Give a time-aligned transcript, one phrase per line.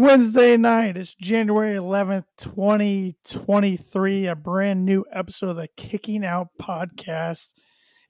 [0.00, 0.96] Wednesday night.
[0.96, 4.26] It's January 11th, 2023.
[4.26, 7.54] A brand new episode of the Kicking Out podcast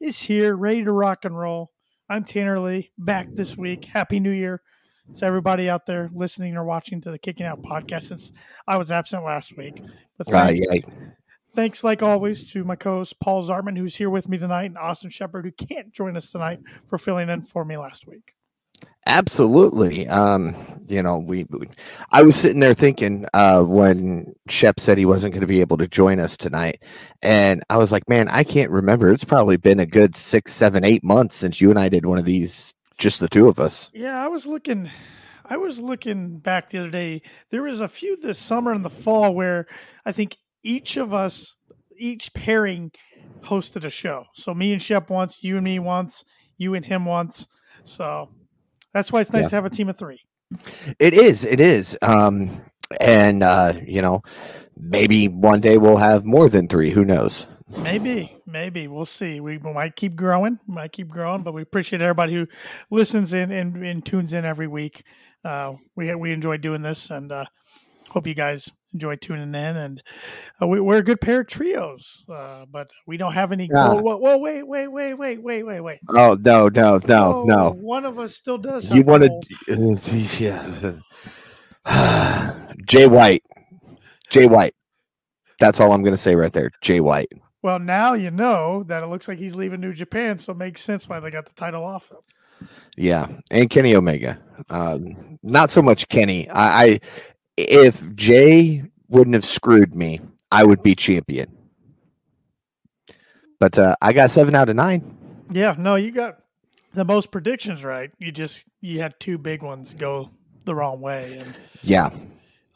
[0.01, 1.70] is here, ready to rock and roll.
[2.09, 3.84] I'm Tanner Lee, back this week.
[3.87, 4.62] Happy New Year
[5.14, 8.32] to everybody out there listening or watching to the Kicking Out podcast since
[8.66, 9.80] I was absent last week.
[10.18, 10.80] But thanks, Uh, yeah.
[11.55, 14.78] thanks, like always, to my co host Paul Zartman, who's here with me tonight, and
[14.78, 16.59] Austin Shepard, who can't join us tonight
[16.89, 18.33] for filling in for me last week.
[19.06, 20.09] Absolutely.
[20.09, 20.55] Um,
[20.88, 21.69] you know, we, we
[22.10, 25.77] I was sitting there thinking uh when Shep said he wasn't going to be able
[25.78, 26.83] to join us tonight,
[27.23, 29.11] and I was like, man, I can't remember.
[29.11, 32.19] It's probably been a good six, seven, eight months since you and I did one
[32.19, 33.91] of these, just the two of us.
[33.92, 34.91] Yeah, I was looking.
[35.45, 37.23] I was looking back the other day.
[37.50, 39.66] There was a few this summer and the fall where
[40.05, 41.56] I think each of us,
[41.97, 42.91] each pairing,
[43.42, 44.25] hosted a show.
[44.34, 46.25] So me and Shep once, you and me once,
[46.59, 47.47] you and him once.
[47.84, 48.31] So
[48.97, 49.48] that's why it's nice Yeah.
[49.50, 50.20] to have a team of three.
[50.98, 51.98] It is, it is.
[52.02, 52.62] Um,
[53.00, 54.22] and uh, you know,
[54.77, 56.91] maybe one day we'll have more than three.
[56.91, 57.47] Who knows?
[57.83, 59.41] Maybe, maybe we'll see.
[59.41, 62.47] We might keep growing, might keep growing, but we appreciate everybody who
[62.91, 65.03] listens in and, and tunes in every week.
[65.44, 67.44] Uh, we we enjoy doing this, and uh,
[68.10, 69.77] hope you guys enjoy tuning in.
[69.77, 70.03] And
[70.61, 73.69] uh, we, we're a good pair of trios, uh, but we don't have any.
[73.73, 73.89] Yeah.
[73.89, 74.03] Gold.
[74.03, 75.98] Whoa, whoa, wait, wait, wait, wait, wait, wait, wait.
[76.11, 77.70] Oh no, no, no, Whoa, no.
[77.73, 78.89] One of us still does.
[78.91, 81.01] You want to?
[81.84, 82.55] Yeah.
[82.87, 83.43] Jay White.
[84.28, 84.75] Jay White.
[85.59, 86.71] That's all I'm going to say right there.
[86.81, 87.31] Jay White.
[87.62, 90.83] Well, now you know that it looks like he's leaving New Japan, so it makes
[90.83, 92.69] sense why they got the title off him.
[92.97, 94.39] Yeah, and Kenny Omega.
[94.71, 96.48] Um, not so much Kenny.
[96.48, 97.00] I, I
[97.57, 101.57] if Jay wouldn't have screwed me, I would be champion.
[103.59, 105.17] But uh, I got seven out of nine.
[105.51, 106.41] Yeah, no, you got
[106.93, 108.11] the most predictions right.
[108.19, 110.31] You just you had two big ones go
[110.65, 112.11] the wrong way, and Yeah,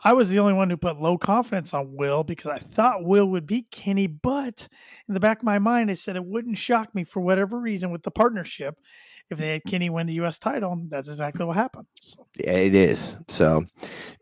[0.03, 3.27] I was the only one who put low confidence on Will because I thought Will
[3.27, 4.69] would beat Kenny, but
[5.07, 7.91] in the back of my mind, I said it wouldn't shock me for whatever reason
[7.91, 8.79] with the partnership
[9.31, 10.39] if they had Kenny win the U.S.
[10.39, 10.81] title.
[10.89, 11.87] That's exactly what happened.
[12.03, 13.17] So, it is.
[13.29, 13.65] So,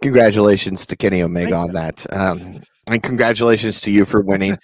[0.02, 4.58] congratulations to Kenny Omega on that, um, and congratulations to you for winning.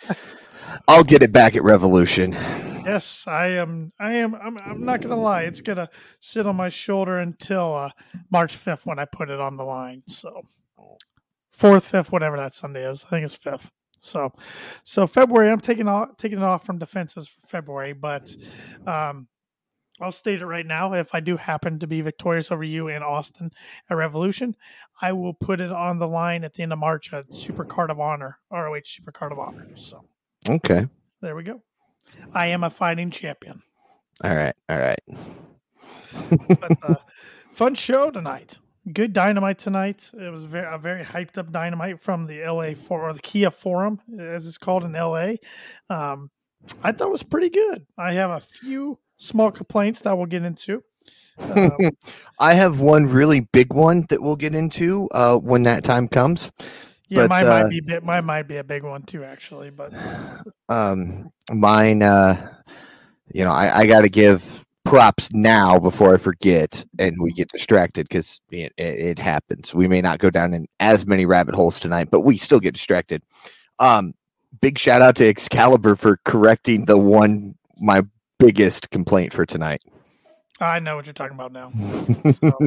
[0.88, 2.32] I'll get it back at Revolution.
[2.32, 3.90] yes, I am.
[3.98, 4.34] I am.
[4.34, 5.42] I'm, I'm not gonna lie.
[5.42, 5.88] It's gonna
[6.20, 7.90] sit on my shoulder until uh,
[8.30, 10.02] March 5th when I put it on the line.
[10.08, 10.42] So
[11.54, 13.04] fourth, fifth, whatever that Sunday is.
[13.06, 13.70] I think it's fifth.
[13.96, 14.30] So,
[14.82, 18.36] so February, I'm taking off taking it off from defenses for February, but
[18.86, 19.28] um,
[20.00, 20.92] I'll state it right now.
[20.92, 23.50] If I do happen to be victorious over you in Austin
[23.88, 24.56] at Revolution,
[25.00, 27.90] I will put it on the line at the end of March at Super Card
[27.90, 29.68] of Honor, ROH Super Card of Honor.
[29.76, 30.04] So
[30.48, 30.88] Okay.
[31.20, 31.62] there we go.
[32.32, 33.62] I am a fighting champion.
[34.22, 34.54] All right.
[34.68, 35.00] All right.
[36.60, 36.94] But uh,
[37.50, 38.58] fun show tonight.
[38.92, 40.10] Good dynamite tonight.
[40.12, 43.50] It was very, a very hyped up dynamite from the LA for or the Kia
[43.50, 45.34] Forum, as it's called in LA.
[45.88, 46.30] Um,
[46.82, 47.86] I thought it was pretty good.
[47.96, 50.82] I have a few small complaints that we'll get into.
[51.38, 51.72] Um,
[52.38, 56.52] I have one really big one that we'll get into uh, when that time comes.
[57.08, 59.70] yeah, But, mine uh, might be bit, mine might be a big one too, actually.
[59.70, 59.92] But
[60.68, 62.54] Um, mine, uh,
[63.32, 67.48] you know, I, I got to give props now before I forget and we get
[67.48, 69.74] distracted because it, it, it happens.
[69.74, 72.74] We may not go down in as many rabbit holes tonight, but we still get
[72.74, 73.22] distracted.
[73.78, 74.14] Um,
[74.60, 78.02] big shout out to Excalibur for correcting the one my
[78.38, 79.82] biggest complaint for tonight.
[80.60, 81.72] I know what you're talking about now.
[82.42, 82.58] Well,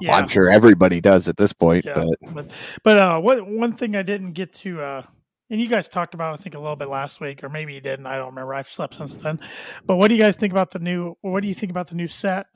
[0.00, 1.94] Yeah, I'm sure everybody does at this point, Yeah.
[2.22, 2.50] but but
[2.82, 5.02] but uh, what one thing I didn't get to, uh,
[5.50, 7.80] and you guys talked about, I think a little bit last week, or maybe you
[7.80, 8.06] didn't.
[8.06, 8.54] I don't remember.
[8.54, 9.40] I've slept since then.
[9.84, 11.16] But what do you guys think about the new?
[11.22, 12.46] What do you think about the new set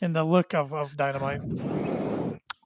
[0.00, 1.40] and the look of of Dynamite?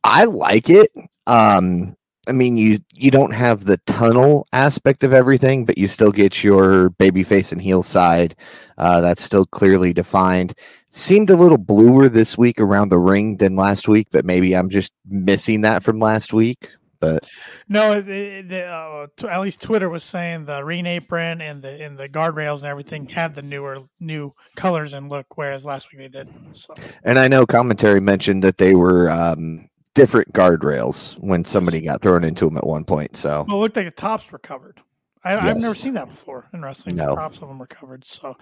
[0.04, 0.90] I like it.
[1.26, 1.96] Um,
[2.28, 6.44] I mean, you you don't have the tunnel aspect of everything, but you still get
[6.44, 8.36] your baby face and heel side.
[8.78, 10.54] Uh, that's still clearly defined.
[10.88, 14.68] Seemed a little bluer this week around the ring than last week, but maybe I'm
[14.68, 16.68] just missing that from last week.
[17.00, 17.28] But
[17.68, 21.60] No, it, it, the, uh, t- at least Twitter was saying the ring apron and
[21.60, 25.90] the and the guardrails and everything had the newer new colors and look, whereas last
[25.90, 26.54] week they didn't.
[26.54, 26.72] So
[27.02, 32.24] and I know commentary mentioned that they were um, different guardrails when somebody got thrown
[32.24, 33.16] into them at one point.
[33.16, 34.80] So well, it looked like the tops were covered.
[35.24, 36.96] I, I've never seen that before in wrestling.
[36.96, 37.10] No.
[37.10, 38.04] The tops of them were covered.
[38.04, 38.36] So,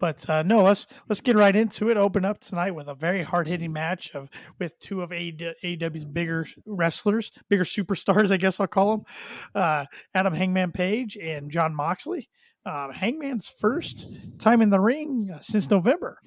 [0.00, 1.96] but uh, no, let's let's get right into it.
[1.96, 4.28] Open up tonight with a very hard hitting match of
[4.58, 9.06] with two of AEW's bigger wrestlers, bigger superstars, I guess I'll call them,
[9.54, 12.28] uh, Adam Hangman Page and John Moxley.
[12.66, 14.08] Um, Hangman's first
[14.38, 16.18] time in the ring uh, since November,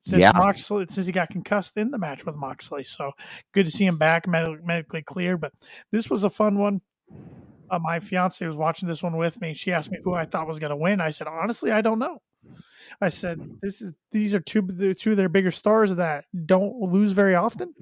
[0.00, 0.32] since Yeah.
[0.34, 2.82] Moxley, since he got concussed in the match with Moxley.
[2.84, 3.12] So
[3.52, 5.36] good to see him back, med- medically clear.
[5.36, 5.52] But
[5.90, 6.80] this was a fun one.
[7.70, 9.54] Uh, my fiance was watching this one with me.
[9.54, 11.00] She asked me who I thought was going to win.
[11.00, 12.20] I said, honestly, I don't know.
[13.00, 17.12] I said, this is these are two two of their bigger stars that don't lose
[17.12, 17.72] very often.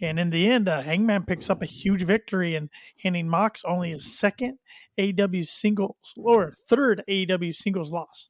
[0.00, 2.68] And in the end, uh, Hangman picks up a huge victory and
[3.02, 4.58] handing Mox only his second
[4.98, 8.28] AEW singles or third AEW singles loss.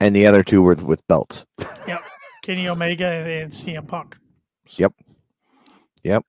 [0.00, 1.46] And the other two were with belts.
[1.86, 2.00] Yep.
[2.42, 4.18] Kenny Omega and, and CM Punk.
[4.76, 4.92] Yep.
[6.04, 6.24] Yep.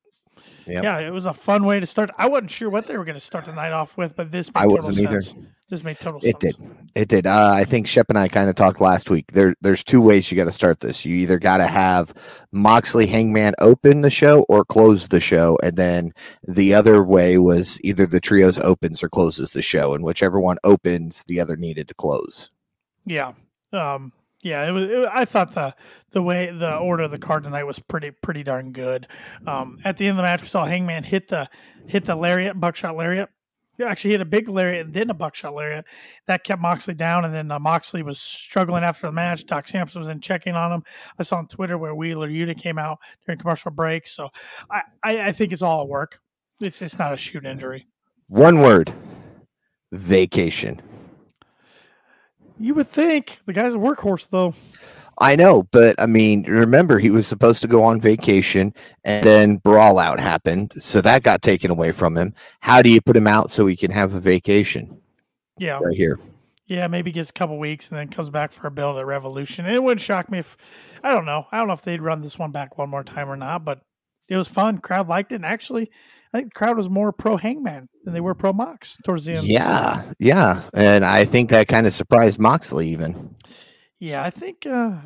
[0.67, 0.83] Yep.
[0.83, 2.09] Yeah, it was a fun way to start.
[2.17, 4.47] I wasn't sure what they were going to start the night off with, but this
[4.53, 5.21] made I total wasn't either.
[5.21, 5.45] sense.
[5.69, 6.55] This made total It sense.
[6.55, 6.67] did.
[6.95, 7.27] It did.
[7.27, 9.31] Uh, I think Shep and I kind of talked last week.
[9.33, 11.05] There, there's two ways you got to start this.
[11.05, 12.13] You either got to have
[12.53, 16.13] Moxley Hangman open the show or close the show, and then
[16.47, 20.57] the other way was either the trios opens or closes the show, and whichever one
[20.63, 22.49] opens, the other needed to close.
[23.05, 23.33] Yeah.
[23.73, 24.13] Um,
[24.43, 25.75] yeah, it was, it, I thought the
[26.11, 29.07] the way the order of the card tonight was pretty pretty darn good.
[29.45, 31.49] Um, at the end of the match, we saw Hangman hit the
[31.87, 33.29] hit the lariat, buckshot lariat.
[33.77, 35.85] He actually hit a big lariat and then a buckshot lariat.
[36.25, 39.45] That kept Moxley down, and then uh, Moxley was struggling after the match.
[39.45, 40.83] Doc Sampson was in checking on him.
[41.19, 44.07] I saw on Twitter where Wheeler Yuta came out during commercial break.
[44.07, 44.29] So
[44.69, 46.19] I, I, I think it's all at work.
[46.59, 47.87] It's it's not a shoot injury.
[48.27, 48.93] One word:
[49.91, 50.81] vacation.
[52.59, 54.53] You would think the guy's a workhorse though.
[55.19, 58.73] I know, but I mean, remember he was supposed to go on vacation,
[59.03, 62.35] and then brawl out happened, so that got taken away from him.
[62.59, 65.01] How do you put him out so he can have a vacation?
[65.57, 65.79] Yeah.
[65.81, 66.19] Right here.
[66.67, 69.65] Yeah, maybe gets a couple weeks and then comes back for a build at Revolution.
[69.65, 70.57] And it wouldn't shock me if
[71.01, 71.47] I don't know.
[71.51, 73.81] I don't know if they'd run this one back one more time or not, but
[74.27, 74.79] it was fun.
[74.79, 75.35] Crowd liked it.
[75.35, 75.89] And actually,
[76.33, 79.35] I think the crowd was more pro Hangman than they were pro Mox towards the
[79.35, 79.47] end.
[79.47, 83.35] Yeah, yeah, and I think that kind of surprised Moxley even.
[83.99, 84.65] Yeah, I think.
[84.65, 84.97] uh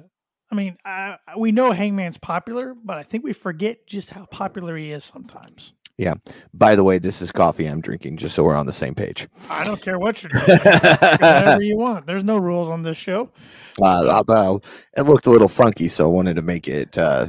[0.51, 4.75] I mean, I, we know Hangman's popular, but I think we forget just how popular
[4.75, 5.71] he is sometimes.
[5.97, 6.15] Yeah.
[6.53, 9.29] By the way, this is coffee I'm drinking, just so we're on the same page.
[9.50, 10.57] I don't care what you're drinking.
[10.57, 12.06] Whatever you want.
[12.06, 13.29] There's no rules on this show.
[13.81, 14.59] Uh, uh,
[14.97, 17.27] it looked a little funky, so I wanted to make it uh,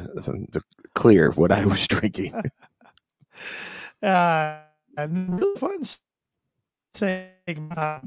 [0.94, 2.34] clear what I was drinking.
[4.02, 4.58] uh,
[4.96, 5.82] and really fun
[6.94, 8.00] saying uh,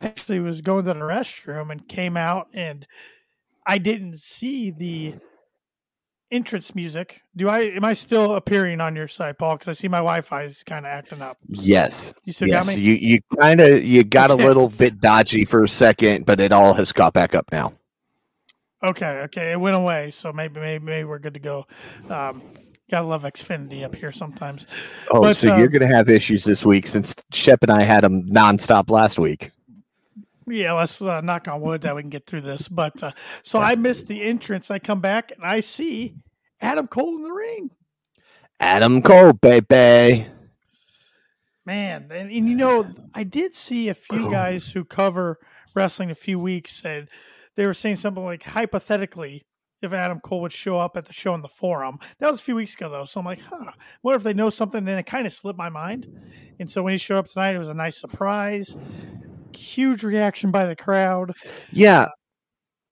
[0.00, 2.86] actually was going to the restroom and came out and
[3.66, 5.14] I didn't see the
[6.30, 7.20] entrance music.
[7.36, 9.56] Do I am I still appearing on your site, Paul?
[9.56, 11.38] Because I see my Wi-Fi is kind of acting up.
[11.46, 12.80] yes, You still yes, got me?
[12.80, 16.52] you you kind of you got a little bit dodgy for a second, but it
[16.52, 17.72] all has got back up now.
[18.82, 21.66] Okay, okay, it went away, so maybe maybe, maybe we're good to go.
[22.08, 22.42] Um,
[22.90, 24.66] gotta love Xfinity up here sometimes.
[25.10, 27.82] Oh, But, so uh, you're going to have issues this week since Shep and I
[27.82, 29.52] had them nonstop last week.
[30.46, 32.68] Yeah, let's uh, knock on wood that we can get through this.
[32.68, 34.70] But uh, so I missed the entrance.
[34.70, 36.16] I come back and I see
[36.60, 37.70] Adam Cole in the ring.
[38.58, 40.26] Adam Cole, baby.
[41.64, 45.38] Man, and, and you know, I did see a few guys who cover
[45.74, 47.06] wrestling a few weeks and
[47.54, 49.44] they were saying something like hypothetically
[49.82, 51.98] if Adam Cole would show up at the show in the forum.
[52.18, 53.04] That was a few weeks ago though.
[53.04, 53.72] So I'm like, huh,
[54.02, 54.84] what if they know something?
[54.84, 56.06] Then it kind of slipped my mind.
[56.58, 58.76] And so when he showed up tonight, it was a nice surprise.
[59.54, 61.32] Huge reaction by the crowd.
[61.72, 62.06] Yeah,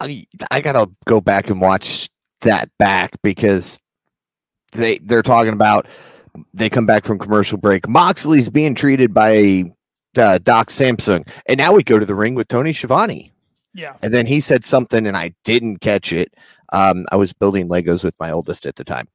[0.00, 2.08] I, I gotta go back and watch
[2.40, 3.80] that back because
[4.72, 5.86] they they're talking about
[6.54, 7.88] they come back from commercial break.
[7.88, 9.64] Moxley's being treated by
[10.16, 13.32] uh, Doc Sampson, and now we go to the ring with Tony Schiavone,
[13.74, 13.94] Yeah.
[14.02, 16.32] and then he said something, and I didn't catch it.
[16.72, 19.08] Um, I was building Legos with my oldest at the time,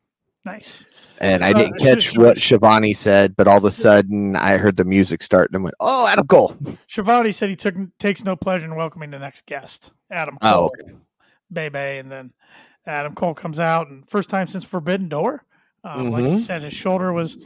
[0.45, 0.86] Nice.
[1.19, 3.36] and I Uh, didn't catch sh- what Schiavone said.
[3.36, 6.25] But all of a sudden, I heard the music start, and I went, "Oh, Adam
[6.27, 6.55] Cole!"
[6.88, 11.00] Schiavone said he took takes no pleasure in welcoming the next guest, Adam Oh, Cole,
[11.51, 12.33] Bebe, and then
[12.86, 15.45] Adam Cole comes out and first time since Forbidden Door.
[15.83, 16.39] Um, Like he Mhm.
[16.39, 17.38] said, his shoulder was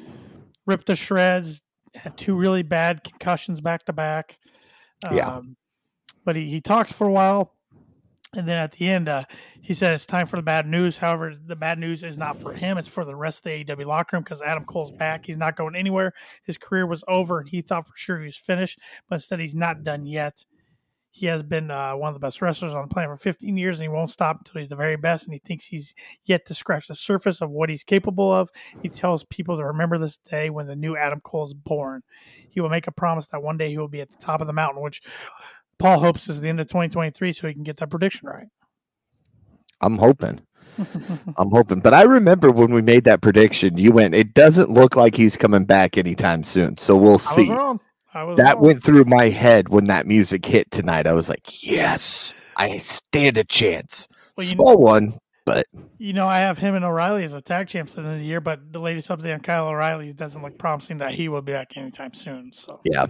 [0.66, 1.62] ripped to shreds.
[1.96, 4.38] Had two really bad concussions back to back.
[5.12, 5.28] Yeah.
[5.38, 5.58] Um,
[6.26, 7.54] but he, he talks for a while,
[8.36, 9.24] and then at the end, uh,
[9.62, 10.98] he said it's time for the bad news.
[10.98, 13.86] However, the bad news is not for him; it's for the rest of the AEW
[13.86, 15.26] locker room because Adam Cole's back.
[15.26, 16.14] He's not going anywhere.
[16.44, 18.80] His career was over, and he thought for sure he was finished,
[19.10, 20.46] but instead, he's not done yet.
[21.18, 23.80] He has been uh, one of the best wrestlers on the planet for 15 years,
[23.80, 25.26] and he won't stop until he's the very best.
[25.26, 28.52] And he thinks he's yet to scratch the surface of what he's capable of.
[28.84, 32.04] He tells people to remember this day when the new Adam Cole is born.
[32.48, 34.48] He will make a promise that one day he will be at the top of
[34.48, 35.02] the mountain, which
[35.80, 38.48] Paul hopes is the end of 2023, so he can get that prediction right.
[39.82, 40.42] I'm hoping.
[41.38, 41.80] I'm hoping.
[41.80, 45.38] But I remember when we made that prediction, you went, it doesn't look like he's
[45.38, 46.78] coming back anytime soon.
[46.78, 47.50] So we'll see.
[47.50, 47.80] was wrong.
[48.14, 48.64] I was That wrong.
[48.66, 51.06] went through my head when that music hit tonight.
[51.08, 54.08] I was like, yes, I stand a chance.
[54.36, 55.66] Well, Small one, but
[55.98, 58.20] You know, I have him and O'Reilly as a tag champs at the end of
[58.22, 61.42] the year, but the latest update on Kyle O'Reilly doesn't look promising that he will
[61.42, 62.52] be back anytime soon.
[62.54, 63.08] So yeah,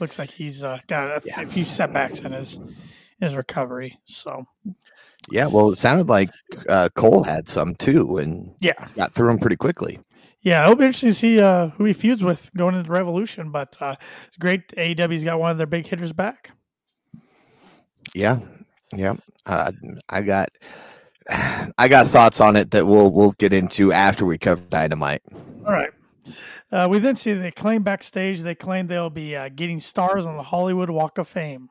[0.00, 1.40] looks like he's uh, got a, f- Yeah.
[1.42, 2.58] a few setbacks in his
[3.20, 3.98] his recovery.
[4.04, 4.44] So
[5.30, 5.46] yeah.
[5.46, 6.30] Well, it sounded like
[6.68, 10.00] uh, Cole had some too, and yeah, got through them pretty quickly.
[10.40, 13.50] yeah, it'll be interesting to see uh, who he feuds with going into the Revolution.
[13.52, 13.94] But uh,
[14.26, 14.68] it's great.
[14.76, 16.50] AEW's got one of their big hitters back.
[18.14, 18.40] Yeah,
[18.94, 19.14] yeah.
[19.46, 19.70] Uh,
[20.08, 20.48] I got,
[21.78, 25.22] I got thoughts on it that we'll we'll get into after we cover Dynamite.
[25.64, 25.90] All right.
[26.72, 28.40] Uh, we then see they claim backstage.
[28.40, 31.68] They claim they'll be uh, getting stars on the Hollywood Walk of Fame.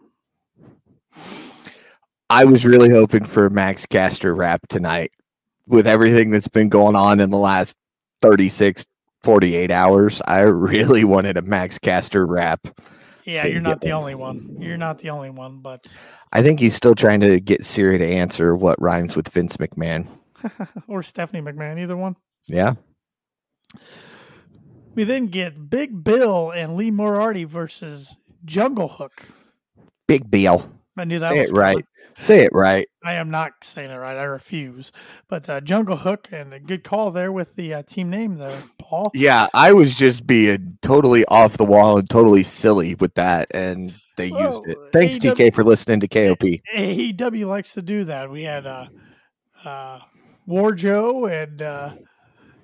[2.30, 5.12] I was really hoping for Max Caster rap tonight
[5.68, 7.78] with everything that's been going on in the last
[8.22, 8.86] 36,
[9.24, 10.22] 48 hours.
[10.28, 12.68] I really wanted a Max Caster rap.
[13.26, 14.00] Yeah, you're not the one.
[14.00, 14.58] only one.
[14.60, 15.86] You're not the only one, but
[16.32, 20.08] I think he's still trying to get Siri to answer what rhymes with Vince McMahon.
[20.88, 22.16] or Stephanie McMahon, either one.
[22.48, 22.76] Yeah.
[24.94, 29.26] We then get Big Bill and Lee Moriarty versus Jungle Hook.
[30.08, 30.70] Big Bill.
[30.98, 31.74] I knew that Say was it right.
[31.74, 31.86] coming.
[32.18, 32.88] Say it right.
[33.04, 34.18] I am not saying it right.
[34.18, 34.92] I refuse.
[35.30, 38.60] But uh, Jungle Hook and a good call there with the uh, team name there,
[38.80, 39.12] Paul.
[39.14, 43.94] Yeah, I was just being totally off the wall and totally silly with that, and
[44.18, 44.92] they Well, used it.
[44.92, 46.44] Thanks, AEW TK, for listening to KOP.
[46.76, 48.30] AEW likes to do that.
[48.30, 48.88] We had uh,
[49.64, 50.00] uh,
[50.46, 51.96] War Joe, and uh,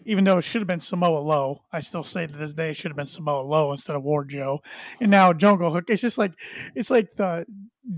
[0.07, 2.75] even though it should have been Samoa Low, I still say to this day it
[2.77, 4.61] should have been Samoa Low instead of War Joe.
[5.01, 5.85] And now Jungle Hook.
[5.89, 6.31] It's just like
[6.73, 7.45] it's like the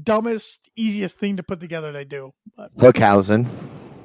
[0.04, 1.92] dumbest, easiest thing to put together.
[1.92, 3.48] They do, but Hookhausen.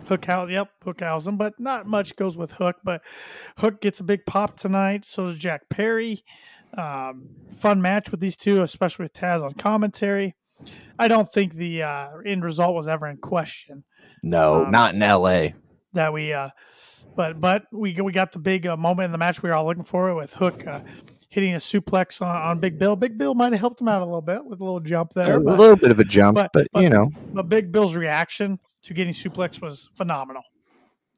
[0.06, 2.76] Hookhouse, yep, Hookhausen, but not much goes with Hook.
[2.84, 3.00] But
[3.56, 5.06] Hook gets a big pop tonight.
[5.06, 6.22] So does Jack Perry.
[6.76, 10.34] Um, fun match with these two, especially with Taz on commentary.
[10.98, 13.84] I don't think the uh, end result was ever in question.
[14.22, 15.48] No, Um, not in LA.
[15.92, 16.50] That we, uh,
[17.16, 19.64] but but we we got the big uh, moment in the match we were all
[19.66, 20.80] looking for with Hook uh,
[21.28, 22.94] hitting a suplex on, on Big Bill.
[22.96, 25.36] Big Bill might have helped him out a little bit with a little jump there.
[25.38, 27.96] A but- little bit of a jump, but- but, but- you know, But Big Bill's
[27.96, 30.42] reaction to getting suplex was phenomenal.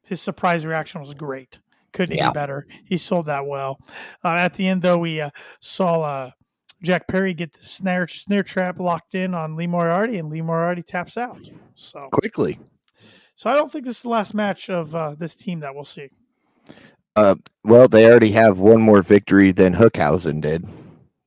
[0.07, 1.59] His surprise reaction was great.
[1.93, 2.31] Couldn't Yeah.
[2.31, 2.67] be better.
[2.85, 3.79] He sold that well.
[4.25, 6.31] Uh, at the end, though, we uh, saw uh,
[6.83, 10.83] Jack Perry get the snare snare trap locked in on Lee Moriarty, and Lee Moriarty
[10.83, 11.49] taps out.
[11.75, 12.59] So, quickly.
[13.37, 15.85] So I don't think this is the last match of uh, this team that we'll
[15.85, 16.11] see.
[17.14, 20.66] Uh, Well, they already have one more victory than Hookhausen did.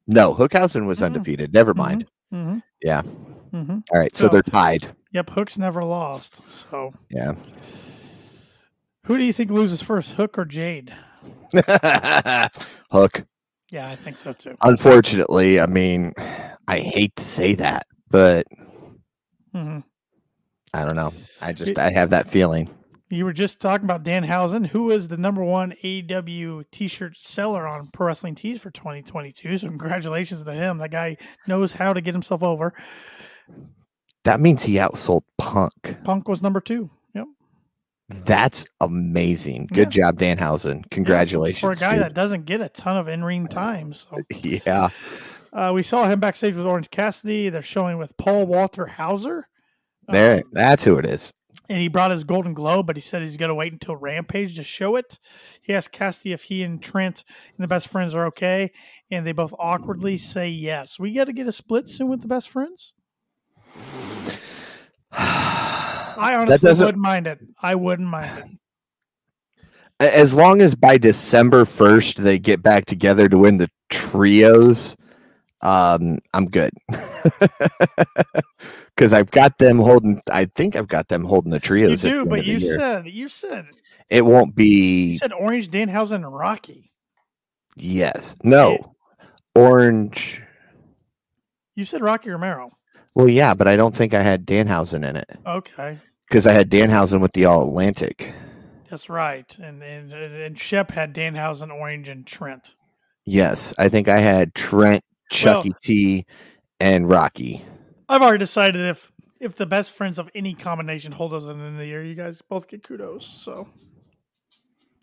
[0.07, 1.05] No, Hookhausen was Mhm.
[1.05, 1.53] undefeated.
[1.53, 2.05] Never mind.
[2.33, 2.59] Mm-hmm.
[2.81, 3.01] Yeah.
[3.03, 3.79] Mm-hmm.
[3.91, 4.95] All right, so So- they're tied.
[5.11, 6.41] Yep, Hook's never lost.
[6.47, 7.33] So, Yeah.
[9.05, 10.93] who do you think loses first, Hook or Jade?
[12.91, 13.25] Hook.
[13.71, 14.55] Yeah, I think so too.
[14.61, 16.13] Unfortunately, I mean,
[16.67, 18.45] I hate to say that, but
[19.53, 19.79] hmm
[20.73, 21.13] I don't know.
[21.41, 22.69] I just It- I have that feeling.
[23.11, 27.67] You were just talking about Dan Danhausen, who is the number one AW t-shirt seller
[27.67, 29.57] on Pro Wrestling Tees for 2022.
[29.57, 30.77] So congratulations to him.
[30.77, 32.71] That guy knows how to get himself over.
[34.25, 35.97] That means he outsold Punk.
[36.03, 36.91] Punk was number two.
[37.15, 37.25] Yep.
[38.09, 39.69] That's amazing.
[39.73, 40.87] Good job, Danhausen.
[40.91, 41.61] Congratulations.
[41.61, 42.03] For a guy dude.
[42.03, 43.93] that doesn't get a ton of in-ring time.
[43.93, 44.89] So yeah.
[45.51, 47.49] uh, we saw him backstage with Orange Cassidy.
[47.49, 49.47] They're showing with Paul Walter Hauser.
[50.11, 51.31] There Um, that's who it is.
[51.69, 54.55] and he brought his Golden Globe, but he said he's going to wait until Rampage
[54.55, 55.19] to show it.
[55.61, 57.23] He asked Cassidy if he and Trent
[57.55, 58.71] and the best friends are okay,
[59.11, 60.99] and they both awkwardly say yes.
[60.99, 62.93] We got to get a split soon with the best friends.
[65.11, 67.39] I honestly wouldn't mind it.
[67.61, 68.59] I wouldn't mind
[69.99, 70.05] it.
[70.13, 74.95] as long as by December 1st they get back together to win the trios,
[75.61, 76.71] um, I'm good.
[78.95, 82.03] Because I've got them holding, I think I've got them holding the You trios.
[82.03, 83.67] at do, but you said you said
[84.09, 85.11] it won't be.
[85.11, 86.91] you said Orange, Danhausen, and Rocky.
[87.77, 88.95] yes, no,
[89.55, 90.41] orange.
[91.75, 92.71] You said Rocky Romero.
[93.15, 95.97] Well, yeah, but I don't think I had Danhausen in it Okay,
[96.27, 98.33] because I had Danhausen with the All Atlantic.
[98.89, 99.57] that's right.
[99.59, 102.75] And and and Shep had Danhausen, Orange, and Trent.
[103.25, 106.25] Yes, I think I had Trent, Chucky T,
[106.79, 107.63] and Rocky.
[108.07, 111.85] I've already decided if if the best friends of any combination hold us in the
[111.85, 113.25] year, you guys both get kudos.
[113.25, 113.69] So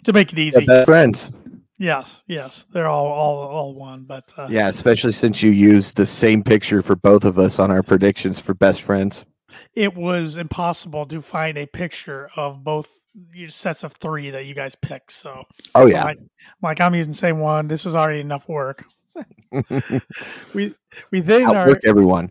[0.05, 1.33] to make it The easy, best friends.
[1.79, 4.05] yes, yes, they're all all all one.
[4.05, 7.71] But uh, Yeah, especially since you used the same picture for both of us on
[7.71, 9.25] our predictions for best friends.
[9.75, 12.89] it was impossible to find a picture of both
[13.49, 15.13] sets of three that you guys picked.
[15.13, 16.19] So Oh yeah, like,
[16.63, 17.69] like I'm using the same one.
[17.69, 18.85] This is already enough work.
[20.55, 20.75] we
[21.11, 22.31] we then are everyone.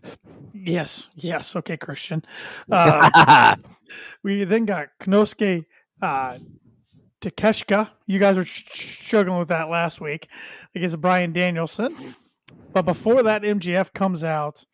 [0.52, 2.24] yes yes okay Christian.
[2.70, 3.56] Uh,
[4.22, 5.64] we then got Konosuke
[6.02, 6.38] uh,
[7.20, 7.90] Takeshita.
[8.06, 10.28] You guys were struggling with that last week
[10.74, 11.96] against Bryan Danielson.
[12.72, 14.64] But before that, MJF comes out.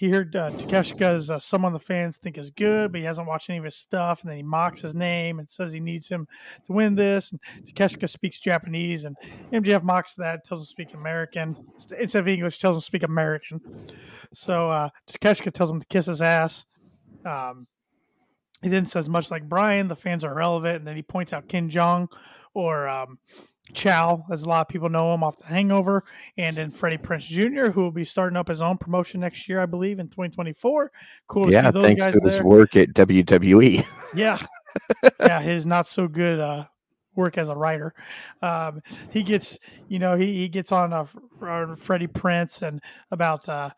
[0.00, 3.28] He heard uh, Takeshita is uh, someone the fans think is good, but he hasn't
[3.28, 4.22] watched any of his stuff.
[4.22, 6.26] And then he mocks his name and says he needs him
[6.66, 7.32] to win this.
[7.32, 9.14] And Takeshita speaks Japanese, and
[9.52, 11.54] MJF mocks that, tells him to speak American.
[11.98, 13.60] Instead of English, tells him to speak American.
[14.32, 16.64] So uh, Takeshita tells him to kiss his ass.
[17.26, 17.66] Um,
[18.62, 20.76] he then says, much like Bryan, the fans are irrelevant.
[20.76, 22.08] And then he points out Ken Jong
[22.54, 23.18] or um,
[23.72, 26.04] Chow, as a lot of people know him off The Hangover,
[26.36, 29.60] and then Freddie Prinze Jr., who will be starting up his own promotion next year,
[29.60, 30.92] I believe, in 2024.
[31.28, 32.90] Cool to yeah, see those thanks guys to his work at.
[32.90, 33.84] WWE.
[34.14, 34.38] Yeah,
[35.20, 36.66] yeah, his not so good uh,
[37.14, 37.94] work as a writer.
[38.42, 39.58] Um, he gets,
[39.88, 41.06] you know, he, he gets on uh,
[41.40, 43.70] on Freddie Prinze and about uh,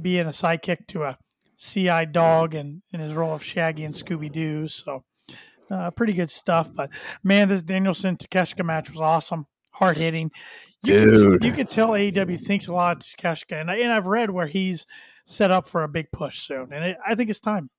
[0.00, 1.18] being a sidekick to a
[1.56, 4.68] CI dog and in his role of Shaggy and Scooby Doo.
[4.68, 5.04] So,
[5.70, 6.70] uh, pretty good stuff.
[6.74, 6.90] But
[7.22, 10.30] man, this Danielson Takeshita match was awesome, hard hitting.
[10.82, 11.40] You Dude.
[11.40, 14.30] can, you can tell AEW thinks a lot of Takeshita, and, I, and I've read
[14.30, 14.86] where he's
[15.26, 17.70] set up for a big push soon, and it, I think it's time.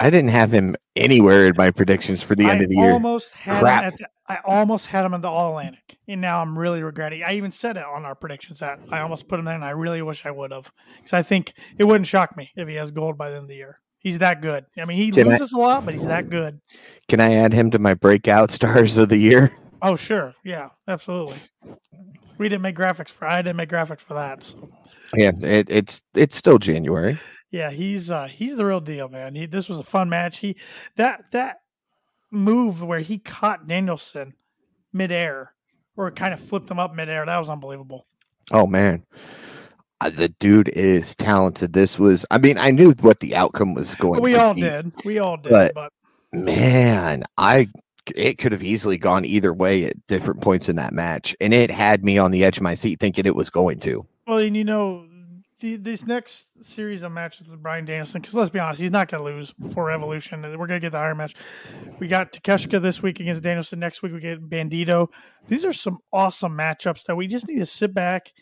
[0.00, 2.90] I didn't have him anywhere in my predictions for the end of the year.
[2.92, 3.82] almost had Crap.
[3.82, 6.82] him at the, I almost had him in the All Atlantic, and now I'm really
[6.82, 7.22] regretting.
[7.22, 9.70] I even said it on our predictions that I almost put him there, and I
[9.70, 12.90] really wish I would have because I think it wouldn't shock me if he has
[12.90, 13.80] gold by the end of the year.
[14.04, 14.66] He's that good.
[14.78, 16.60] I mean, he Can loses a lot, but he's that good.
[17.08, 19.50] Can I add him to my breakout stars of the year?
[19.82, 21.38] Oh, sure, yeah, absolutely.
[22.38, 23.26] We didn't make graphics for.
[23.26, 24.42] I didn't make graphics for that.
[24.44, 24.70] So
[25.16, 27.18] Yeah, it, it's it's still January.
[27.50, 29.34] yeah, he's uh he's the real deal, man.
[29.34, 30.38] He this was a fun match.
[30.40, 30.56] He
[30.96, 31.60] that that
[32.30, 34.34] move where he caught Danielson
[34.92, 35.54] midair
[35.96, 37.24] or kind of flipped him up midair.
[37.24, 38.06] That was unbelievable.
[38.50, 39.04] Oh man,
[40.00, 41.72] Uh, the dude is talented.
[41.72, 44.20] This was, I mean, I knew what the outcome was going.
[44.22, 44.62] We all be.
[44.62, 44.92] did.
[45.04, 45.50] We all did.
[45.52, 45.92] But- But,
[46.32, 47.68] Man, I
[48.16, 51.70] it could have easily gone either way at different points in that match, and it
[51.70, 54.04] had me on the edge of my seat thinking it was going to.
[54.26, 55.06] well, and you know,
[55.60, 59.08] the, this next series of matches with Bryan Danielson, because let's be honest, he's not
[59.08, 60.44] going to lose before Revolution.
[60.44, 61.34] and We're going to get the Iron match.
[62.00, 63.78] We got Takeshita this week against Danielson.
[63.78, 65.06] Next week we get Bandito.
[65.46, 68.32] These are some awesome matchups that we just need to sit back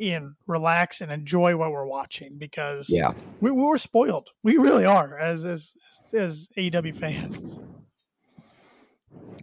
[0.00, 4.28] and relax and enjoy what we're watching because Yeah, we, we were spoiled.
[4.42, 5.72] We really are as as
[6.12, 7.58] as AEW fans.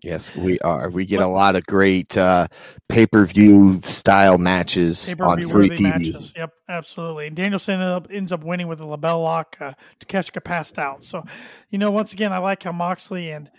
[0.04, 0.90] yes, we are.
[0.90, 2.48] We get a lot of great uh,
[2.90, 5.82] pay per view style matches Pay per on free worthy TV.
[5.82, 6.34] matches.
[6.36, 7.28] Yep, absolutely.
[7.28, 9.58] And Danielson ended up, ends up winning with a LeBell Lock.
[9.60, 11.04] Uh, Takeshita passed out.
[11.04, 11.24] So,
[11.70, 13.50] you know, once again, I like how Moxley and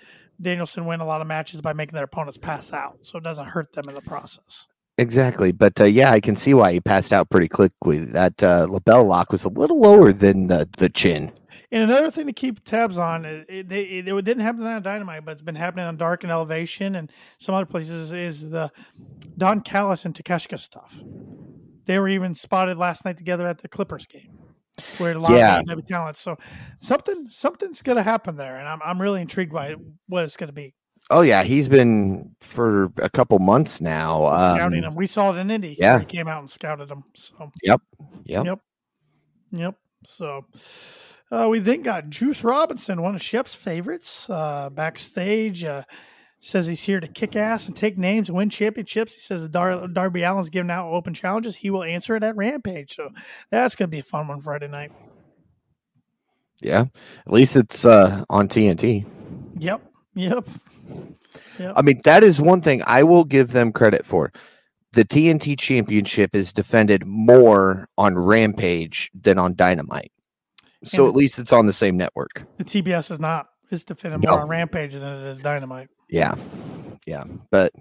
[0.41, 3.47] Danielson win a lot of matches by making their opponents pass out, so it doesn't
[3.47, 4.67] hurt them in the process.
[4.97, 7.99] Exactly, but uh, yeah, I can see why he passed out pretty quickly.
[7.99, 11.33] That uh, LeBell Lock was a little lower than the the chin.
[11.73, 15.25] And another thing to keep tabs on, it, it, it, it didn't happen on Dynamite,
[15.25, 18.71] but it's been happening on Dark and Elevation and some other places, is the
[19.37, 21.01] Don Callis and Takeshita stuff.
[21.87, 24.29] They were even spotted last night together at the Clippers game,
[24.99, 25.59] where a lot Yeah.
[25.59, 26.17] of AEW talent.
[26.17, 26.37] So
[26.79, 29.75] something something's going to happen there, and I'm I'm really intrigued by
[30.07, 30.75] what it's going to be.
[31.11, 34.25] Oh yeah, he's been for a couple months now.
[34.55, 35.77] scouting Um, him, we saw it in Indy.
[35.79, 35.99] yeah.
[35.99, 37.05] he came out and scouted him.
[37.15, 37.81] So Yep,
[38.25, 38.45] yep.
[38.47, 38.61] Yep.
[39.53, 39.75] Yep.
[40.05, 40.47] So
[41.31, 45.63] uh, we then got Juice Robinson, one of Shep's favorites, uh, backstage.
[45.65, 45.83] Uh,
[46.41, 49.15] says he's here to kick ass and take names and win championships.
[49.15, 51.57] He says Dar- Darby Allin's giving out open challenges.
[51.57, 52.97] He will answer it at Rampage.
[52.97, 53.09] So
[53.51, 54.93] that's going to be a fun one Friday night.
[56.61, 56.85] yeah.
[57.27, 59.07] At least it's uh, on TNT.
[59.59, 59.81] Yep.
[60.15, 60.47] Yep.
[61.77, 64.33] I mean, that is one thing I will give them credit for.
[64.93, 70.13] The TNT Championship is defended more on Rampage than on Dynamite.
[70.85, 72.45] So And- at least it's on the same network.
[72.59, 73.49] The TBS is not.
[73.71, 74.33] It's defended No.
[74.33, 75.89] more on Rampage than it is Dynamite.
[76.11, 76.35] Yeah.
[77.07, 77.25] Yeah.
[77.51, 77.73] But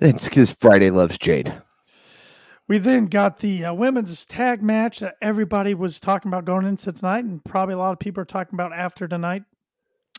[0.00, 1.52] it's because Friday loves Jade.
[2.68, 6.92] We then got the uh, women's tag match that everybody was talking about going into
[6.92, 9.42] tonight, and probably a lot of people are talking about after tonight.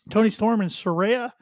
[0.09, 1.33] Toni Storm and Saraya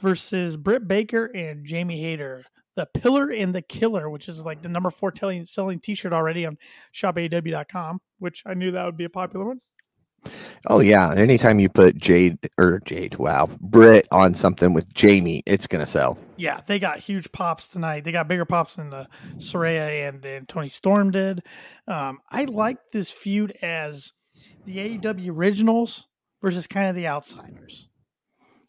[0.00, 2.44] versus Britt Baker and Jamie Hayter.
[2.76, 6.12] The Pillar and the Killer, which is like the number four telling, selling t shirt
[6.12, 6.58] already on
[6.92, 9.60] shopaw.com, which I knew that would be a popular one.
[10.66, 11.12] Oh yeah.
[11.14, 16.18] Anytime you put Jade or Jade, wow, Britt on something with Jamie, it's gonna sell.
[16.36, 18.04] Yeah, they got huge pops tonight.
[18.04, 19.06] They got bigger pops than the
[19.36, 21.42] Saraya and, and Toni Storm did.
[21.86, 24.14] Um, I like this feud as
[24.64, 26.06] the AEW originals
[26.42, 27.88] versus kind of the outsiders.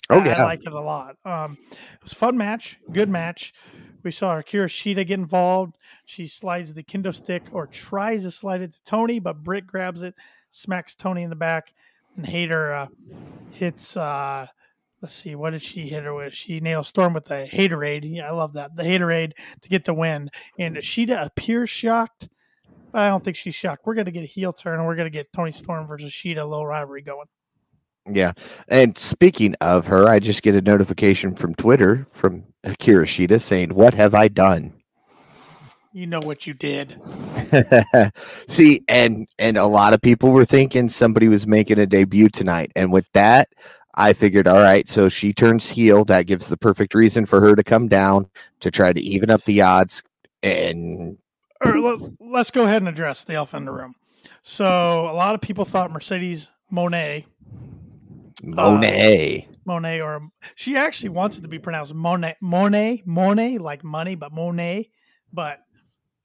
[0.10, 0.42] Oh, I- yeah.
[0.42, 1.16] I like it a lot.
[1.26, 3.54] Um, it was a fun match, good match.
[4.04, 5.78] We saw Akira Shida get involved.
[6.06, 10.04] She slides the kendo stick or tries to slide it to Toni, but Britt grabs
[10.04, 10.14] it,
[10.52, 11.74] smacks Toni in the back,
[12.16, 12.88] and Hayter uh,
[13.52, 13.98] hits.
[13.98, 14.46] Uh,
[15.02, 16.34] let's see, what did she hit her with?
[16.36, 18.02] She nails Storm with the Hayterade.
[18.04, 18.76] Yeah, I love that.
[18.76, 20.30] The Hayterade to get the win.
[20.60, 22.30] And Shida appears shocked,
[22.92, 23.88] but I don't think she's shocked.
[23.88, 26.12] We're going to get a heel turn, and we're going to get Toni Storm versus
[26.12, 27.26] Shida, a little rivalry going.
[28.08, 28.34] Yeah.
[28.68, 33.74] And speaking of her, I just get a notification from Twitter from Akira Shida saying,
[33.74, 34.74] What have I done?
[35.92, 37.00] You know what you did.
[38.48, 42.72] See, and and a lot of people were thinking somebody was making a debut tonight.
[42.76, 43.48] And with that,
[43.96, 46.04] I figured, all right, so she turns heel.
[46.04, 49.44] That gives the perfect reason for her to come down to try to even up
[49.46, 50.04] the odds.
[50.44, 51.18] And
[51.64, 53.96] or let, let's go ahead and address the elephant in the room.
[54.42, 54.66] So
[55.10, 57.26] a lot of people thought Mercedes Monet,
[58.46, 59.48] Monet.
[59.66, 64.32] Monet, or she actually wants it to be pronounced Monet, Monet, Monet, like money, but
[64.32, 64.90] Monet,
[65.34, 65.60] but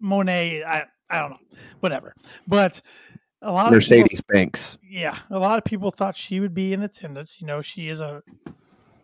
[0.01, 1.39] Monet, I, I don't know,
[1.81, 2.15] whatever.
[2.47, 2.83] But
[3.43, 4.79] a lot of Mercedes Banks.
[4.83, 7.41] yeah, a lot of people thought she would be in attendance.
[7.41, 8.23] You know, she is a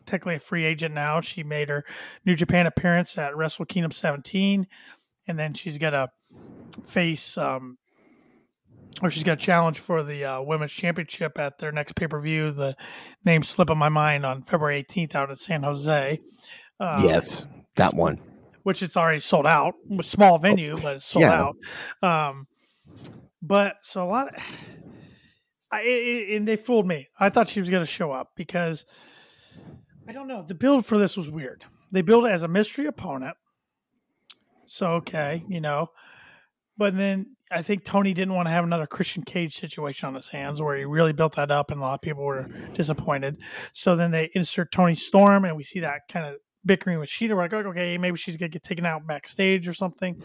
[0.04, 1.20] technically a free agent now.
[1.20, 1.84] She made her
[2.24, 4.66] New Japan appearance at Wrestle Kingdom 17,
[5.26, 6.10] and then she's got to
[6.84, 7.78] face, um,
[9.02, 12.20] or she's got a challenge for the uh, women's championship at their next pay per
[12.20, 12.50] view.
[12.52, 12.76] The
[13.24, 16.18] name slip of my mind on February 18th out at San Jose.
[16.80, 18.20] Um, yes, that one.
[18.62, 19.74] which it's already sold out.
[19.98, 21.50] A small venue, but it's sold Yeah.
[22.02, 22.28] out.
[22.30, 22.46] Um,
[23.42, 24.42] but so a lot, of,
[25.70, 27.08] I, I- and they fooled me.
[27.18, 28.84] I thought she was going to show up because
[30.08, 30.44] I don't know.
[30.46, 31.64] The build for this was weird.
[31.92, 33.36] They built it as a mystery opponent.
[34.66, 35.90] So okay, you know,
[36.76, 40.28] but then I think Tony didn't want to have another Christian Cage situation on his
[40.28, 43.38] hands where he really built that up, and a lot of people were disappointed.
[43.72, 47.30] So then they insert Toni Storm, and we see that kind of bickering with Shida.
[47.30, 50.20] We're like, okay, maybe she's gonna get taken out backstage or something.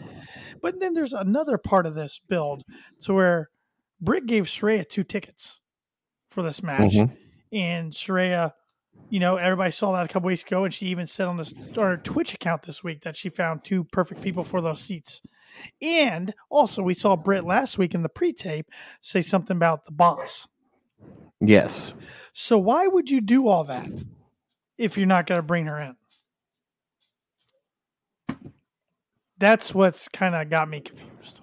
[0.60, 2.64] But then there's another part of this build
[3.02, 3.50] to where
[4.00, 5.60] Britt gave Saraya two tickets
[6.28, 7.16] for this match, Mhm.
[7.52, 8.54] and Saraya,
[9.12, 11.52] you know, everybody saw that a couple weeks ago, and she even said on this
[11.76, 15.20] on her Twitch account this week that she found two perfect people for those seats.
[15.82, 18.70] And also, we saw Britt last week in the pre-tape
[19.02, 20.48] say something about the boss.
[21.42, 21.92] Yes.
[22.32, 24.02] So why would you do all that
[24.78, 25.96] if you're not going to bring her in?
[29.36, 31.42] That's what's kind of got me confused.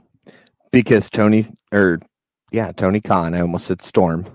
[0.71, 1.99] Because Tony, or
[2.51, 4.25] yeah, Tony Khan, I almost said Storm.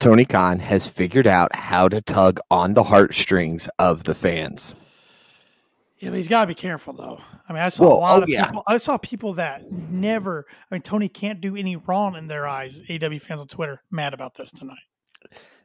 [0.00, 4.74] Tony Khan has figured out how to tug on the heartstrings of the fans.
[5.98, 7.20] Yeah, but he's got to be careful though.
[7.48, 8.46] I mean, I saw Well, a lot oh, of yeah.
[8.46, 8.62] people.
[8.66, 10.46] I saw people that never.
[10.70, 12.80] I mean, Tony can't do any wrong in their eyes.
[12.88, 14.78] AW fans on Twitter mad about this tonight.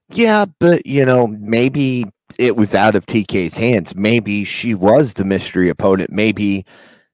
[0.09, 2.05] Yeah, but you know, maybe
[2.37, 3.95] it was out of TK's hands.
[3.95, 6.11] Maybe she was the mystery opponent.
[6.11, 6.65] Maybe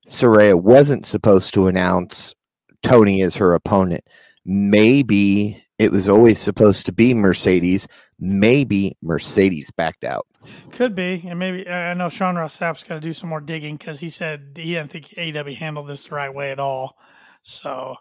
[0.07, 2.33] Saraya wasn't supposed to announce
[2.81, 4.03] Toni as her opponent.
[4.45, 7.87] Maybe it was always supposed to be Mercedes.
[8.19, 10.27] Maybe Mercedes backed out.
[10.71, 13.41] Could be, and maybe I I know Sean Ross Sapp's got to do some more
[13.41, 16.97] digging because he said he didn't think AW handled this the right way at all.
[17.41, 17.95] So,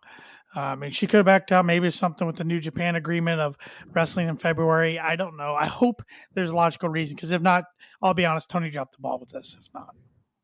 [0.54, 1.64] I mean, she could have backed out.
[1.64, 3.56] Maybe something with the New Japan agreement of
[3.94, 4.98] wrestling in February.
[4.98, 5.54] I don't know.
[5.54, 6.02] I hope
[6.34, 7.64] there's a logical reason because if not,
[8.02, 9.56] I'll be honest, Tony dropped the ball with this.
[9.58, 9.94] If not,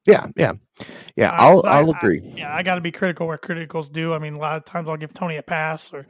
[0.07, 0.53] Yeah, yeah,
[1.17, 1.31] yeah.
[1.31, 2.33] Uh, I'll I- I'll I- agree.
[2.37, 4.15] yeah, I got to be critical where criticals do.
[4.15, 6.07] I mean, a lot of times I'll give Tony a pass or,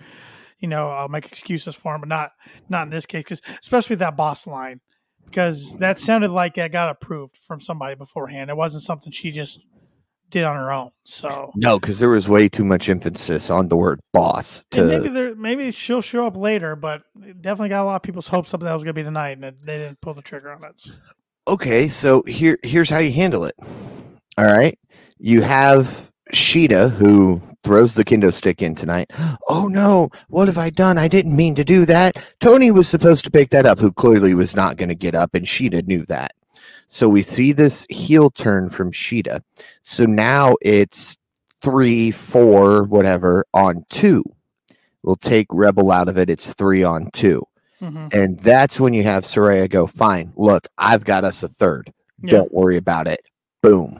[0.58, 2.32] you know, I'll make excuses for him, but not
[2.68, 4.80] not in this case, because especially that boss line,
[5.24, 8.50] because that sounded like that got approved from somebody beforehand.
[8.50, 9.60] It wasn't something she just
[10.30, 10.90] did on her own.
[11.04, 11.52] So.
[11.54, 14.64] No, because there was way too much emphasis on the word boss.
[14.76, 18.02] And maybe there, maybe she'll show up later, but it definitely got a lot of
[18.02, 20.52] people's hopes up that was going to be tonight, and they didn't pull the trigger
[20.52, 20.90] on it.
[21.48, 23.54] okay, so here here's how you handle it.
[24.38, 24.78] All right,
[25.18, 29.10] you have Shida who throws the kendo stick in tonight.
[29.48, 30.98] Oh no, what have I done?
[30.98, 32.14] I didn't mean to do that.
[32.38, 35.34] Toni was supposed to pick that up, who clearly was not going to get up,
[35.34, 36.32] and Shida knew that.
[36.86, 39.40] So we see this heel turn from Shida.
[39.82, 41.16] So now it's
[41.60, 44.22] three, four, whatever on two.
[45.02, 46.30] We'll take Rebel out of it.
[46.30, 47.44] It's three on two.
[47.80, 51.92] hmm And that's when you have Saraya go, fine, look, I've got us a third.
[52.22, 52.30] Yeah.
[52.30, 53.22] Don't worry about it.
[53.60, 53.98] Boom.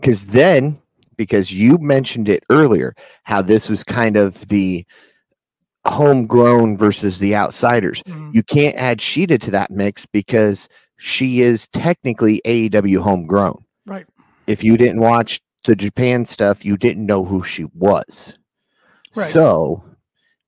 [0.00, 0.78] Because then,
[1.16, 4.84] because you mentioned it earlier, how this was kind of the
[5.86, 8.02] homegrown versus the outsiders.
[8.04, 8.34] Mhm.
[8.34, 13.64] You can't add Shida to that mix because she is technically AEW homegrown.
[13.86, 14.06] Right.
[14.46, 18.34] If you didn't watch the Japan stuff, you didn't know who she was.
[19.14, 19.26] Right.
[19.26, 19.82] So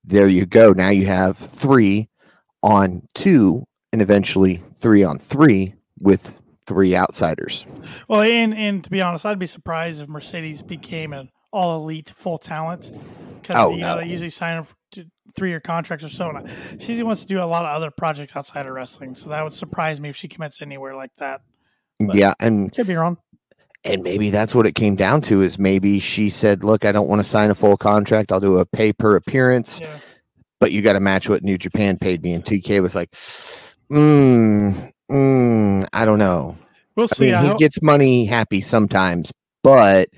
[0.04, 0.72] there you go.
[0.72, 2.08] Now you have three
[2.62, 6.37] on two and eventually three on three with
[6.68, 7.66] three outsiders.
[8.08, 12.10] Well, and and to be honest, I'd be surprised if Mercedes became an all elite
[12.14, 12.92] full talent
[13.40, 14.00] because Oh, you know no.
[14.00, 16.30] they usually sign them three year contracts or so.
[16.30, 19.42] And she wants to do a lot of other projects outside of wrestling, so that
[19.42, 21.40] would surprise me if she commits anywhere like that.
[22.00, 23.16] But- yeah, and Could be wrong.
[23.84, 27.08] and maybe that's what it came down to is maybe she said, "Look, I don't
[27.08, 28.30] want to sign a full contract.
[28.32, 29.88] I'll do a pay per appearance, Yeah.
[30.60, 33.10] but you got to match what New Japan paid me." And TK was like,
[33.90, 36.56] "Mm, mm, I don't know."
[36.96, 37.32] We'll I see.
[37.32, 40.08] mean, he gets money happy sometimes, but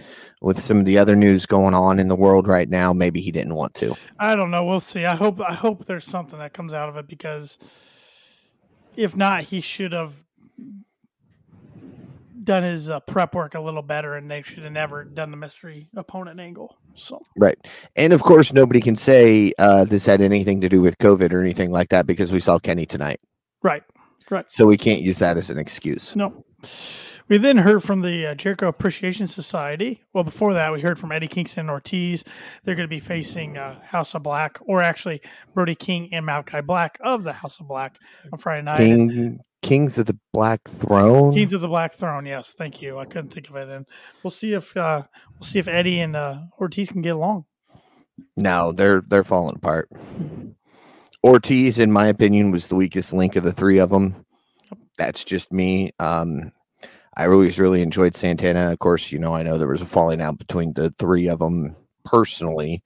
[0.40, 3.30] with some of the other news going on in the world right now, maybe he
[3.30, 3.94] didn't want to.
[4.18, 4.64] I don't know.
[4.64, 5.04] We'll see.
[5.04, 5.40] I hope.
[5.40, 7.58] I hope there's something that comes out of it because
[8.96, 10.24] if not, he should have
[12.42, 15.36] done his uh, prep work a little better, and they should have never done the
[15.36, 16.76] mystery opponent angle.
[16.94, 17.58] So Right.
[17.96, 21.40] And of course, nobody can say uh, this had anything to do with COVID or
[21.40, 23.20] anything like that because we saw Kenny tonight.
[23.62, 23.82] right,
[24.30, 24.50] right.
[24.50, 26.14] So we can't use that as an excuse.
[26.16, 26.44] No.
[27.28, 30.02] We then heard from the uh, Jericho Appreciation Society.
[30.12, 32.24] Well, before that, we heard from Eddie Kingston and Ortiz.
[32.64, 35.22] They're going to be facing uh, House of Black, or actually
[35.54, 37.98] Brody King and Malakai Black of the House of Black
[38.32, 38.78] on Friday night.
[38.78, 41.32] King, Kings of the Black Throne.
[41.32, 42.26] Kings of the Black Throne.
[42.26, 42.98] Yes, thank you.
[42.98, 43.86] I couldn't think of it, and
[44.24, 47.44] we'll see if uh, we'll see if Eddie and uh, Ortiz can get along.
[48.36, 49.88] No, they're they're falling apart.
[51.24, 54.24] Ortiz, in my opinion, was the weakest link of the three of them.
[54.96, 55.92] That's just me.
[55.98, 56.52] Um,
[57.14, 58.72] I always really enjoyed Santana.
[58.72, 61.38] Of course, you know I know there was a falling out between the three of
[61.38, 62.82] them personally,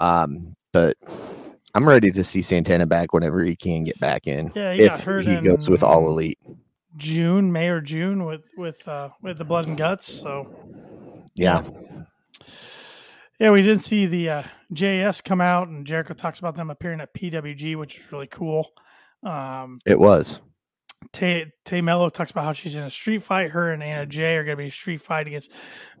[0.00, 0.96] um, but
[1.74, 4.52] I'm ready to see Santana back whenever he can get back in.
[4.54, 6.38] Yeah, he got if hurt he goes with all elite.
[6.96, 10.10] June, May or June with with uh, with the Blood and Guts.
[10.10, 10.48] So
[11.34, 12.04] Yeah, Yeah,
[13.40, 17.14] we did see the uh, JS come out, and Jericho talks about them appearing at
[17.14, 18.70] PWG, which is really cool.
[19.22, 20.40] Um, it was.
[21.12, 23.50] Tay, Tay Melo talks about how she's in a street fight.
[23.50, 25.52] Her and Anna Jay are going to be a street fight against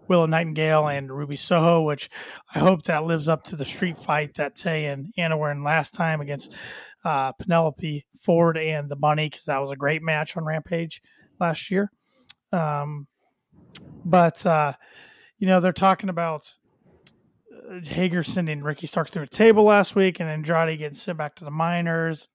[0.08, 2.08] Willow Nightingale and Ruby Soho, which
[2.54, 5.62] I hope that lives up to the street fight that Tay and Anna were in
[5.62, 6.56] last time against
[7.04, 11.02] uh, Penelope Ford and the Bunny, because that was a great match on Rampage
[11.38, 11.90] last year.
[12.52, 13.06] Um,
[14.04, 14.72] but, uh,
[15.38, 16.54] you know, they're talking about
[17.84, 21.44] Hager sending Ricky Starks through a table last week and Andrade getting sent back to
[21.44, 22.28] the minors.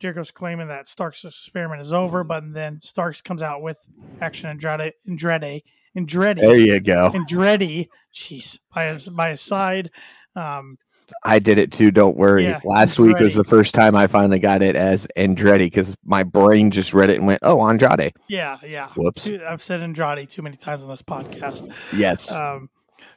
[0.00, 3.78] Jericho's claiming that Starks' experiment is over, but then Starks comes out with
[4.20, 5.62] Action Andrade, Andrade,
[5.94, 7.10] Andrade, There you go.
[7.14, 9.90] Andretti, jeez, by his by his side.
[10.34, 10.78] Um,
[11.24, 11.90] I did it too.
[11.90, 12.44] Don't worry.
[12.44, 16.22] Yeah, Last week was the first time I finally got it as Andretti because my
[16.22, 18.88] brain just read it and went, "Oh, Andrade." yeah, yeah.
[18.96, 19.28] Whoops.
[19.46, 21.70] I've said Andrade too many times on this podcast.
[21.94, 22.32] Yes.
[22.32, 22.70] Um,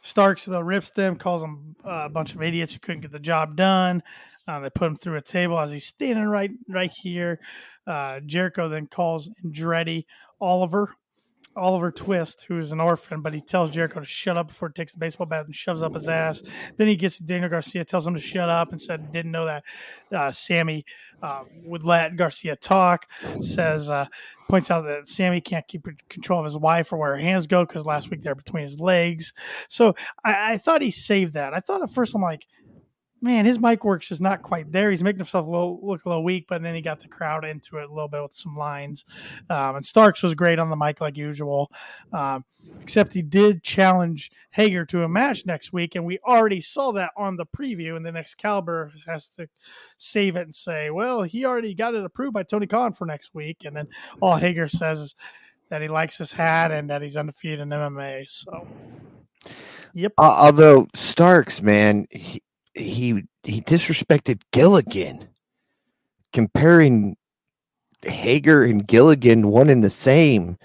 [0.06, 3.20] Starks though rips them, calls them uh, a bunch of idiots who couldn't get the
[3.20, 4.04] job done.
[4.48, 7.40] Uh, they put him through a table as he's standing right right here.
[7.88, 10.06] Uh, Jericho then calls Andretti
[10.40, 10.96] Oliver.
[11.56, 14.74] Oliver Twist, who is an orphan, but he tells Jericho to shut up before he
[14.74, 16.44] takes the baseball bat and shoves up his ass.
[16.78, 19.64] Then he gets Daniel Garcia, tells him to shut up, and said didn't know that
[20.12, 20.86] uh, Sammy
[21.22, 23.08] uh, would let Garcia talk.
[23.42, 24.08] Says uh,
[24.50, 27.66] points out that Sammy can't keep control of his wife or where her hands go
[27.66, 29.34] because last week they're between his legs.
[29.70, 31.54] So I, I thought he saved that.
[31.54, 32.46] I thought at first I'm like,
[33.26, 34.92] man, his mic work's just not quite there.
[34.92, 37.78] He's making himself little, look a little weak, but then he got the crowd into
[37.78, 39.04] it a little bit with some lines.
[39.50, 41.72] Um, and Starks was great on the mic like usual,
[42.14, 42.46] um,
[42.82, 47.12] except he did challenge Hager to a match next week, and we already saw that
[47.18, 47.98] on the preview.
[47.98, 49.50] And the next Excalibur has to
[49.98, 53.34] save it and say, well, he already got it approved by Tony Khan for next
[53.34, 53.66] week.
[53.66, 53.88] And then
[54.22, 55.16] all Hager says is
[55.70, 58.30] that he likes his hat and that he's undefeated in MMA.
[58.30, 58.68] So,
[59.94, 60.14] yep.
[60.18, 62.06] Uh, although Starks, man,
[62.76, 65.28] he he disrespected Gilligan,
[66.34, 67.16] comparing
[68.04, 70.58] Hager and Gilligan one and the same.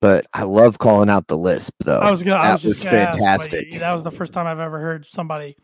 [0.00, 1.98] But I love calling out the lisp, though.
[1.98, 2.36] I was gonna.
[2.36, 3.72] I that was just was gonna ask, fantastic.
[3.78, 5.56] that was the first time I've ever heard somebody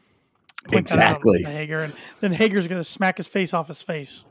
[0.66, 1.42] point that out Exactly.
[1.42, 4.24] Hager, and then Hager's gonna smack his face off his face.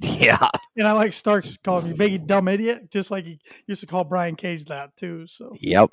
[0.00, 3.86] yeah, And I like Starks calling me big dumb idiot, just like he used to
[3.86, 5.26] call Brian Cage that too.
[5.26, 5.90] So Yep.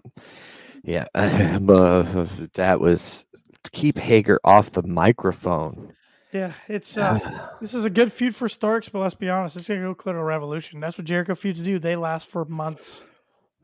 [0.84, 1.06] Yeah.
[1.62, 3.26] but that was
[3.72, 5.94] keep Hager off the microphone.
[6.32, 9.68] yeah, it's uh, this is a good feud for Starks, but let's be honest, it's
[9.68, 10.80] gonna go clear to Revolution.
[10.80, 11.80] That's what Jericho feuds do.
[11.80, 13.06] They last for months.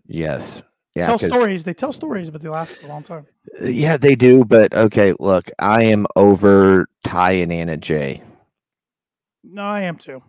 [0.08, 0.64] Yes.
[0.96, 1.06] Yeah.
[1.06, 1.64] tell stories.
[1.64, 3.28] They tell stories, but they last for a long time.
[3.62, 4.44] yeah, they do.
[4.44, 8.24] But okay, look, I am over Ty and Anna Jay.
[9.44, 10.22] No, I am too.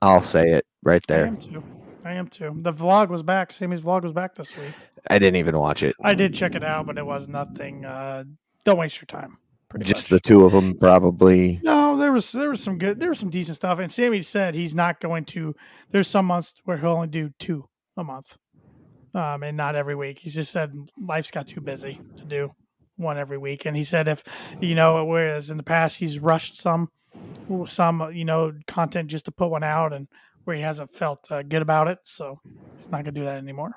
[0.00, 1.24] I'll say it right there.
[1.24, 1.64] I am too.
[2.04, 2.52] I am too.
[2.56, 3.52] The vlog was back.
[3.52, 4.72] Sammy's vlog was back this week.
[5.08, 5.96] I didn't even watch it.
[6.02, 7.84] I did check it out, but it was nothing.
[7.84, 8.24] Uh,
[8.64, 9.38] don't waste your time.
[9.78, 10.20] Just much.
[10.20, 11.60] the two of them, probably.
[11.62, 13.78] no, there was there was some good there was some decent stuff.
[13.78, 15.54] And Sammy said he's not going to.
[15.90, 18.36] There's some months where he'll only do two a month,
[19.14, 20.18] um, and not every week.
[20.20, 22.50] He's just said life's got too busy to do
[22.96, 23.64] one every week.
[23.64, 24.22] And he said if
[24.60, 26.88] you know, whereas in the past he's rushed some
[27.66, 30.06] some you know content just to put one out, and
[30.44, 32.38] where he hasn't felt uh, good about it, so
[32.76, 33.72] he's not gonna do that anymore.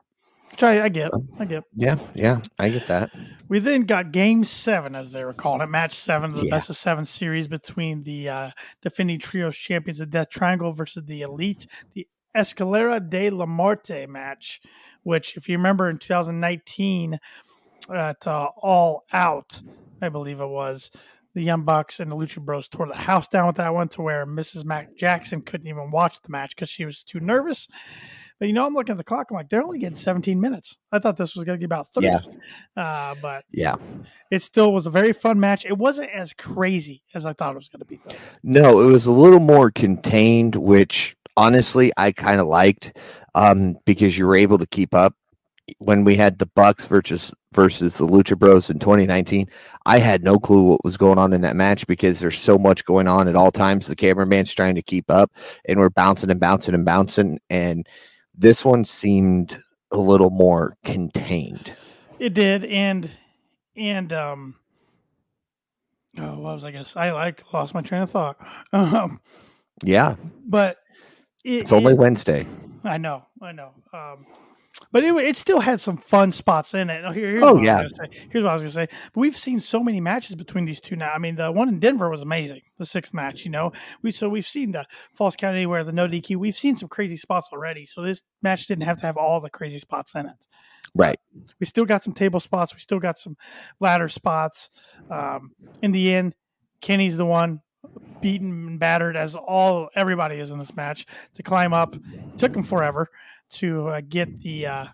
[0.51, 1.63] Which I, I get, I get.
[1.75, 3.11] Yeah, yeah, I get that.
[3.49, 6.49] We then got Game Seven, as they were calling it, Match Seven the Yeah.
[6.51, 11.21] best of seven series between the uh, defending trios champions of Death Triangle versus the
[11.21, 14.61] Elite, the Escalera de la Muerte match.
[15.03, 17.19] Which, if you remember, in 2019
[17.93, 19.61] at uh, All Out,
[20.01, 20.89] I believe it was,
[21.35, 24.01] the Young Bucks and the Lucha Bros tore the house down with that one, to
[24.01, 24.63] where Mrs.
[24.65, 27.67] Matt Jackson couldn't even watch the match because she was too nervous.
[28.39, 29.27] But you know, I'm looking at the clock.
[29.29, 30.77] I'm like, they're only getting 17 minutes.
[30.91, 32.07] I thought this was going to be about 30.
[32.07, 32.19] Yeah.
[32.75, 33.75] Uh, but Yeah.
[34.29, 35.65] it still was a very fun match.
[35.65, 37.99] It wasn't as crazy as I thought it was going to be.
[38.05, 38.15] Though.
[38.43, 42.97] No, it was a little more contained, which honestly I kind of liked
[43.35, 45.13] um, because you were able to keep up.
[45.79, 49.49] When we had the Bucks versus versus the Lucha Bros in 2019,
[49.87, 52.85] I had no clue what was going on in that match because there's so much
[52.85, 53.87] going on at all times.
[53.87, 55.31] The cameraman's trying to keep up,
[55.67, 57.39] and we're bouncing and bouncing and bouncing.
[57.49, 57.87] And
[58.37, 61.73] this one seemed a little more contained.
[62.19, 63.09] It did, and
[63.75, 64.55] and um,
[66.17, 66.95] oh, what was I guess?
[66.95, 68.37] I like lost my train of thought.
[68.73, 69.19] Um,
[69.83, 70.15] Yeah,
[70.47, 70.77] but
[71.43, 72.45] it, it's only it- Wednesday.
[72.83, 73.71] I know, I know.
[73.93, 74.25] Um,
[74.95, 77.03] but it, it still had some fun spots in it.
[77.05, 77.83] Oh, here, here's Oh, what I yeah.
[77.83, 78.27] was gonna say.
[78.31, 78.97] Here's what I was going to say.
[79.13, 81.11] But we've seen so many matches between these two now.
[81.13, 82.61] I mean, the one in Denver was amazing.
[82.77, 86.07] The sixth match, you know, we so we've seen the false count anywhere, the no
[86.07, 86.37] DQ.
[86.37, 87.85] We've seen some crazy spots already.
[87.85, 90.47] So this match didn't have to have all the crazy spots in it.
[90.95, 91.19] Right.
[91.59, 92.73] We still got some table spots.
[92.73, 93.35] We still got some
[93.81, 94.69] ladder spots.
[95.11, 96.35] Um, in the end,
[96.79, 97.59] Kenny's the one
[98.21, 101.95] beaten and battered as all everybody is in this match to climb up.
[101.95, 103.09] It took him forever
[103.51, 104.85] to uh, get the uh,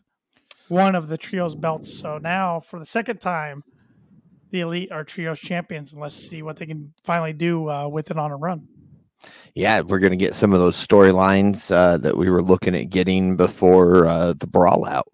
[0.67, 1.93] one of the trios belts.
[1.93, 3.63] So now, for the second time,
[4.51, 8.11] the elite are trios champions, and let's see what they can finally do uh, with
[8.11, 8.67] it on a run.
[9.53, 12.89] Yeah, we're going to get some of those storylines uh, that we were looking at
[12.89, 15.07] getting before uh, the brawl out.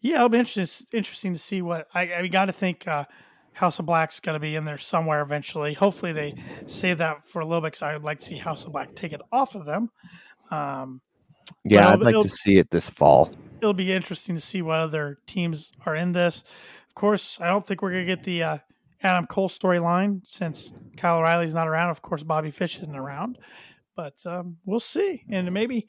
[0.00, 2.86] Yeah, it'll be interesting, interesting to see what I, I got to think.
[2.86, 3.04] Uh,
[3.52, 5.74] House of Black's going to be in there somewhere eventually.
[5.74, 6.34] Hopefully, they
[6.66, 8.94] save that for a little bit because I would like to see House of Black
[8.94, 9.90] take it off of them.
[10.50, 11.00] Um,
[11.64, 13.32] Yeah, I'd like to see it this fall.
[13.58, 16.44] it'll be interesting to see what other teams are in this.
[16.88, 18.58] Of course, I don't think we're gonna get the uh,
[19.02, 21.90] Adam Cole storyline since Kyle O'Reilly's not around.
[21.90, 23.38] Of course, Bobby Fish isn't around,
[23.96, 25.24] but um, we'll see.
[25.28, 25.86] And maybe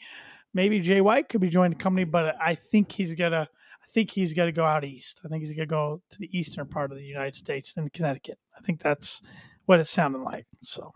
[0.53, 3.47] maybe Jay White could be joining the company, but I think he's gonna.
[3.83, 5.19] I think he's gonna go out east.
[5.25, 8.37] I think he's gonna go to the eastern part of the United States in Connecticut.
[8.57, 9.21] I think that's
[9.65, 10.45] what it sounded like.
[10.63, 10.91] So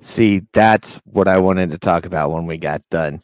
[0.00, 3.22] See, that's what I wanted to talk about when we got done.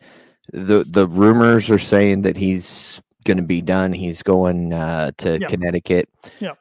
[0.52, 3.92] the The rumors are saying that he's going to be done.
[3.92, 5.46] He's going uh, to Yeah.
[5.48, 6.08] Connecticut.
[6.40, 6.52] Yeah.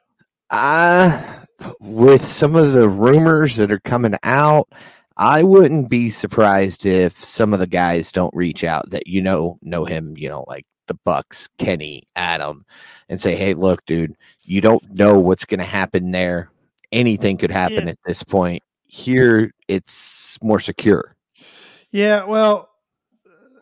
[0.50, 1.44] Uh,
[1.80, 4.68] with some of the rumors that are coming out,
[5.16, 9.58] I wouldn't be surprised if some of the guys don't reach out that you know
[9.62, 10.14] know him.
[10.16, 12.64] You know, like the Bucks, Kenny, Adam,
[13.08, 16.50] and say, "Hey, look, dude, you don't know what's going to happen there.
[16.92, 17.90] Anything could happen Yeah.
[17.90, 18.62] at this point.
[18.86, 21.16] Here, it's more secure."
[21.90, 22.68] Yeah, well,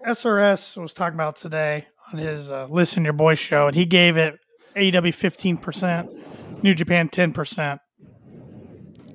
[0.06, 4.16] SRS was talking about today on his uh, Listen Your Boy show, and he gave
[4.16, 4.38] it
[4.76, 7.78] AEW 15%, New Japan 10%,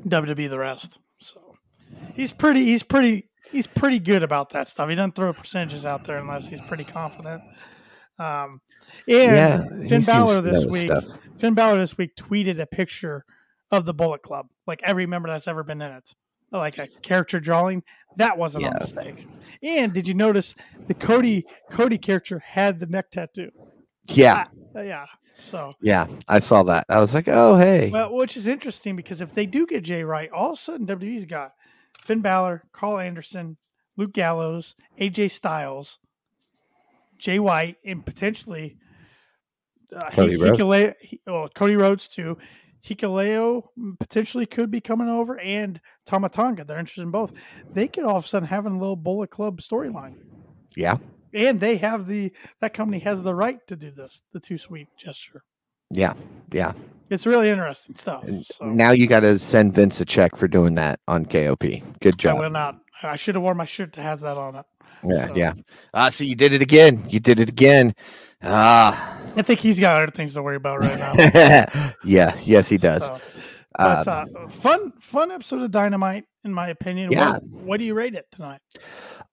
[0.08, 1.00] WWE the rest.
[1.20, 1.56] So
[2.14, 4.90] he's pretty, he's pretty, he's pretty good about that stuff.
[4.90, 7.42] He doesn't throw percentages out there unless he's pretty confident.
[8.18, 8.62] Um,
[9.08, 11.06] and he Finn Balor this week, stuff.
[11.38, 13.26] Finn Balor this week tweeted a picture
[13.72, 16.14] of the Bullet Club, like every member that's ever been in it,
[16.52, 17.84] like a character drawing.
[18.18, 19.28] That wasn't a mistake.
[19.62, 20.56] And did you notice
[20.88, 23.52] the Cody Cody character had the neck tattoo?
[24.08, 25.06] Yeah, Uh, yeah.
[25.36, 26.86] So yeah, I saw that.
[26.90, 30.04] I was like, "Oh, hey." well, which is interesting because if they do get Jay
[30.04, 31.54] White, all of a sudden WWE's got
[32.04, 33.56] Finn Balor, Karl Anderson,
[33.96, 36.00] Luke Gallows, AJ Styles,
[37.18, 38.78] Jay White, and potentially
[39.96, 40.60] uh, Cody Hi- Rhodes.
[40.62, 42.38] Hi- oh, Cody Rhodes too.
[42.84, 43.64] Hikuleo
[44.00, 46.64] potentially could be coming over, and Tama Tonga.
[46.64, 47.34] They're interested in both.
[47.72, 50.16] They could all of a sudden have a little Bullet Club storyline,
[50.76, 50.98] yeah,
[51.34, 54.22] and they have the that company has the right to do this.
[54.32, 55.44] The Too Sweet gesture.
[55.92, 56.14] yeah,
[56.52, 56.74] yeah.
[57.10, 58.24] It's really interesting stuff.
[58.44, 58.66] So.
[58.66, 61.64] Now you got to send Vince a check for doing that on KOP.
[62.02, 62.38] Good job.
[62.38, 62.80] I will not.
[63.02, 64.66] I should have worn my shirt that has that on it.
[65.04, 65.54] Yeah, So- yeah.
[65.94, 67.04] Ah, so you did it again.
[67.10, 67.96] You did it again.
[68.44, 71.14] Ah, I think he's got other things to worry about right now.
[72.04, 72.38] yeah.
[72.44, 73.04] Yes, he does.
[73.06, 73.20] So,
[73.78, 77.12] But Um, uh, fun, fun episode of Dynamite, in my opinion.
[77.12, 77.32] Yeah.
[77.34, 78.60] What, what do you rate it tonight?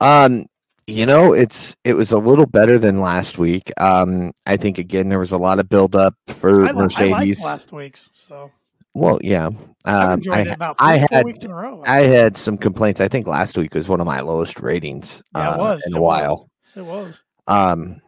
[0.01, 0.47] Um,
[0.87, 3.73] you know, it's it was a little better than last week.
[3.77, 7.41] Um, I think again there was a lot of build up for I, I Mercedes.
[7.41, 8.53] liked last week's, so
[8.95, 9.47] well, yeah.
[9.85, 11.83] Um, I, I had- weeks in a row.
[11.87, 13.01] I had some complaints.
[13.01, 15.95] I think last week was one of my lowest ratings Yeah, it uh, was, in
[15.95, 16.07] it a was.
[16.21, 16.51] while.
[16.77, 17.23] it was.
[17.49, 18.01] Um,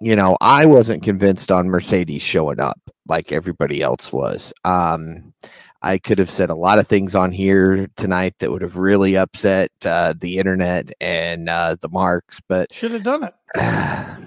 [0.00, 4.52] you know, I wasn't convinced on Mercedes showing up like everybody else was.
[4.64, 5.32] Um,
[5.80, 9.16] I could have said a lot of things on here tonight that would have really
[9.16, 13.34] upset uh, the internet and uh, the marks, but Should have done it.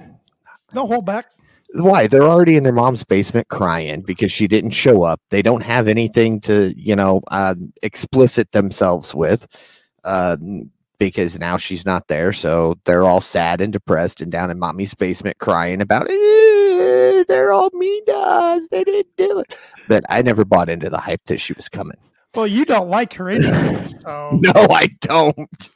[0.74, 1.26] No hold back.
[1.74, 5.64] why they're already in their mom's basement crying because she didn't show up they don't
[5.64, 9.48] have anything to you know uh, explicit themselves with
[10.06, 10.38] uh,
[11.02, 12.32] because now she's not there.
[12.32, 17.52] So they're all sad and depressed and down in mommy's basement crying about it they're
[17.52, 18.68] all mean to us.
[18.68, 19.56] They didn't do it.
[19.88, 21.98] But i never bought into the hype that she was coming.
[22.36, 24.30] Well, you don't like her anyway, so.
[24.34, 25.70] No i don't.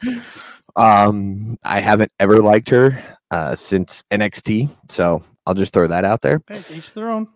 [0.75, 6.21] Um i haven't ever liked her uh since nxt so i'll just throw that out
[6.21, 6.43] there.
[6.47, 7.29] Hey, each their own.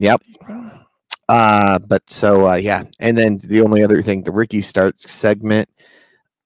[0.00, 0.20] Yep.
[0.28, 0.80] Each their own.
[1.28, 5.68] Uh, but so uh, yeah, and then the only other thing, the Ricky Starks segment,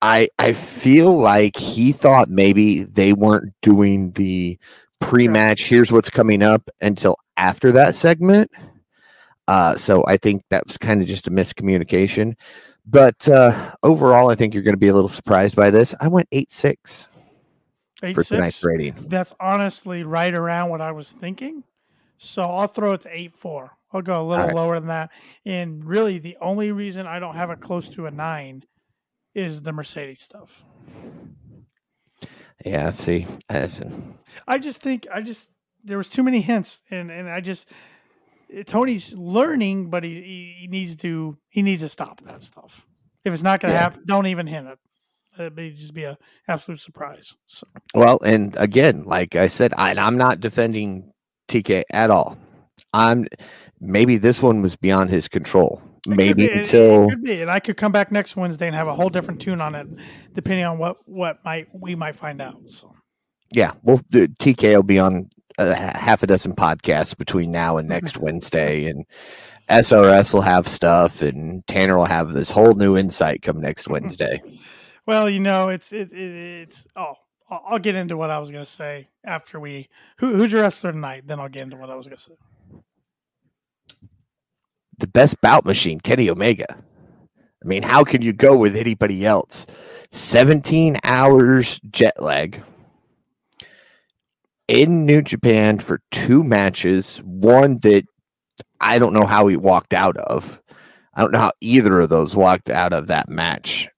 [0.03, 4.59] I I feel like he thought maybe they weren't doing the
[5.01, 5.69] pre-match.
[5.69, 8.51] Here's what's coming up until after that segment.
[9.49, 12.35] Uh, so I think that was kind of just a miscommunication.
[12.87, 15.95] But uh, overall, I think you're going to be a little surprised by this.
[16.01, 17.09] I went eight six
[18.03, 18.37] Eight for six.
[18.37, 18.95] tonight's rating.
[19.09, 21.65] That's honestly right around what I was thinking.
[22.17, 23.77] So I'll throw it to eight four.
[23.93, 24.55] I'll go a little right.
[24.55, 25.11] lower than that.
[25.45, 28.65] And really, the only reason I don't have it close to a nine
[29.35, 30.65] is the Mercedes stuff.
[32.65, 33.27] Yeah, see,
[34.47, 35.49] I just think I just
[35.83, 37.71] there was too many hints, and and I just
[38.67, 42.87] Tony's learning, but he he, needs to he needs to stop that stuff.
[43.25, 43.83] If it's not going to Yeah.
[43.83, 44.79] happen, don't even hint it.
[45.39, 46.19] It'd be just be a
[46.49, 47.35] absolute surprise.
[47.47, 51.13] So Well, and again, like I said, I, I'm not defending
[51.49, 52.37] TK at all.
[52.93, 53.27] I'm
[53.81, 55.81] maybe this one was beyond his control.
[56.07, 58.75] It Maybe be, until it could be, and I could come back next Wednesday and
[58.75, 59.87] have a whole different tune on it,
[60.33, 62.59] depending on what what might we might find out.
[62.69, 62.95] So
[63.53, 65.29] yeah, well, the TK will be on
[65.59, 69.05] uh, a h- half a dozen podcasts between now and next Wednesday, and
[69.69, 74.41] SRS will have stuff, and Tanner will have this whole new insight come next Wednesday.
[75.07, 77.15] Well, you know, it's it, it it's oh,
[77.51, 79.89] I'll, get into what I was gonna say after we
[80.19, 81.25] who, who's your wrestler tonight.
[81.27, 82.33] Then I'll get into what I was gonna say.
[85.01, 86.67] The best bout machine, Kenny Omega.
[86.73, 89.67] I mean, how can you go with anybody else?
[90.13, 92.63] 17 hours jet lag
[94.67, 98.05] in New Japan for two matches, one that
[98.81, 100.61] I don't know how he walked out of.
[101.13, 103.89] I don't know how either of those walked out of that match.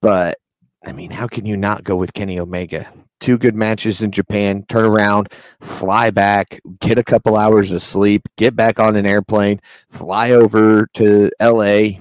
[0.00, 0.38] But
[0.84, 2.90] I mean, how can you not go with Kenny Omega?
[3.18, 8.28] Two good matches in Japan, turn around, fly back, get a couple hours of sleep,
[8.36, 11.98] get back on an airplane, fly over to LA.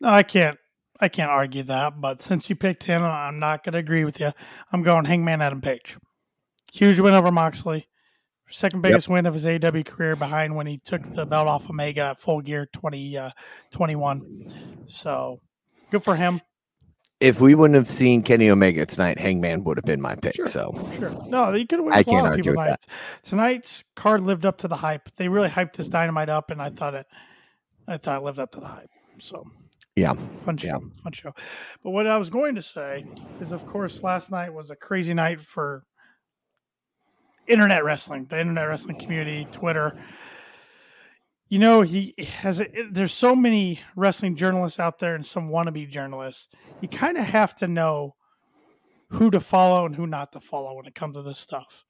[0.00, 0.58] No, I can't.
[1.00, 2.00] I can't argue that.
[2.00, 4.32] But since you picked him, I'm not going to agree with you.
[4.72, 5.98] I'm going Hangman Adam Page.
[6.72, 7.88] Huge win over Moxley.
[8.50, 12.02] Second biggest win of his AW career behind when he took the belt off Omega
[12.02, 13.30] at full gear 20, uh,
[13.70, 14.84] 21.
[14.86, 15.40] So
[15.90, 16.40] good for him.
[17.20, 20.34] If we wouldn't have seen Kenny Omega tonight, Hangman would have been my pick.
[20.34, 20.46] Sure.
[20.46, 21.10] So Sure.
[21.28, 22.86] No, you could have I won can't argue with tonight.
[23.22, 25.08] Tonight's card lived up to the hype.
[25.16, 27.06] They really hyped this dynamite up, and I thought it,
[27.86, 28.90] I thought it lived up to the hype.
[29.20, 29.46] So
[29.96, 30.78] yeah, fun show, Yeah.
[31.02, 31.32] fun show.
[31.82, 33.06] But what I was going to say
[33.40, 35.84] is, of course, last night was a crazy night for
[37.46, 39.96] internet wrestling, the internet wrestling community, Twitter.
[41.48, 42.60] You know, he has.
[42.60, 46.48] A, there's so many wrestling journalists out there, and some wannabe journalists.
[46.80, 48.14] You kind of have to know
[49.10, 51.84] who to follow and who not to follow when it comes to this stuff.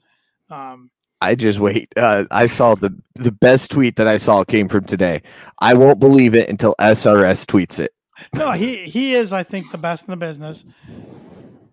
[0.50, 0.90] Um,
[1.20, 1.92] I just wait.
[1.96, 5.22] Uh, I saw the the best tweet that I saw came from today.
[5.58, 7.94] I won't believe it until SRS tweets it.
[8.34, 10.64] no, he he is, I think, the best in the business.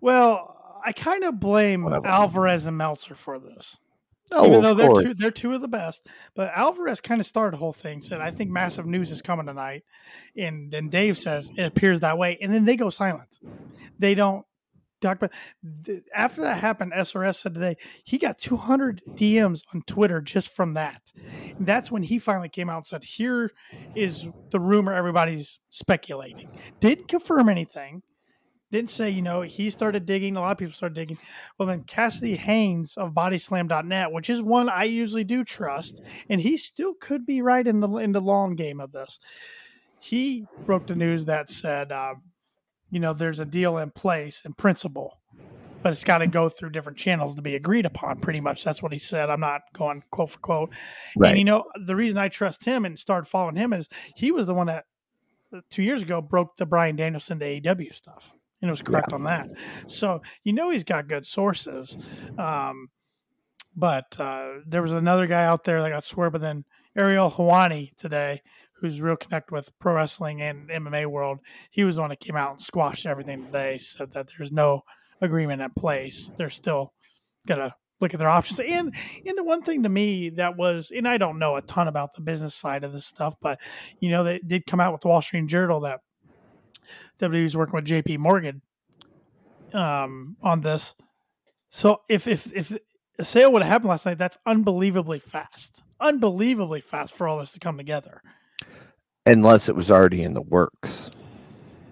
[0.00, 2.06] Well, I kind of blame Whatever.
[2.06, 3.78] Alvarez and Meltzer for this.
[4.34, 5.04] Oh, even though they're course.
[5.04, 6.06] two, they're two of the best.
[6.34, 8.02] But Alvarez kind of started the whole thing.
[8.02, 9.84] Said, "I think massive news is coming tonight,"
[10.36, 13.38] and then Dave says it appears that way, and then they go silent.
[13.98, 14.44] They don't
[15.00, 15.32] talk about.
[15.84, 20.74] th- After that happened, SRS said today he got 200 DMs on Twitter just from
[20.74, 21.12] that.
[21.56, 23.50] And that's when he finally came out and said, "Here
[23.96, 26.48] is the rumor everybody's speculating."
[26.80, 28.02] Didn't confirm anything.
[28.72, 30.34] Didn't say, you know, he started digging.
[30.34, 31.18] A lot of people started digging.
[31.58, 36.00] Well, then Cassidy Haynes of bodyslam.net, which is one I usually do trust,
[36.30, 39.20] and he still could be right in the in the long game of this.
[40.00, 42.22] He broke the news that said, um,
[42.90, 45.20] you know, there's a deal in place in principle,
[45.82, 48.20] but it's got to go through different channels to be agreed upon.
[48.20, 49.28] Pretty much, that's what he said.
[49.28, 50.72] I'm not going quote for quote.
[51.14, 51.28] Right.
[51.28, 54.46] And you know, the reason I trust him and started following him is he was
[54.46, 54.86] the one that
[55.54, 58.32] uh, two years ago broke the Bryan Danielson to AEW stuff
[58.62, 59.48] and it was correct on that.
[59.88, 61.98] So you know he's got good sources.
[62.38, 62.88] Um,
[63.74, 66.64] but uh, there was another guy out there that got swear, but then
[66.96, 68.42] Ariel Helwani today,
[68.80, 71.38] who's real connected with pro wrestling and MMA world,
[71.70, 73.78] he was the one that came out and squashed everything today.
[73.78, 74.82] Said that there's no
[75.20, 76.30] agreement in place.
[76.36, 76.92] They're still
[77.46, 78.60] gonna look at their options.
[78.60, 78.94] And
[79.26, 82.14] and the one thing to me that was, and I don't know a ton about
[82.14, 83.58] the business side of this stuff, but
[84.00, 86.00] you know they did come out with the Wall Street Journal that
[87.20, 88.62] WWE's working with JP Morgan
[89.72, 90.94] um, on this.
[91.70, 92.76] So if if if
[93.18, 97.52] a sale would have happened last night, that's unbelievably fast, unbelievably fast for all this
[97.52, 98.22] to come together.
[99.24, 101.10] Unless it was already in the works.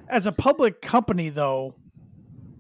[0.09, 1.77] As a public company, though,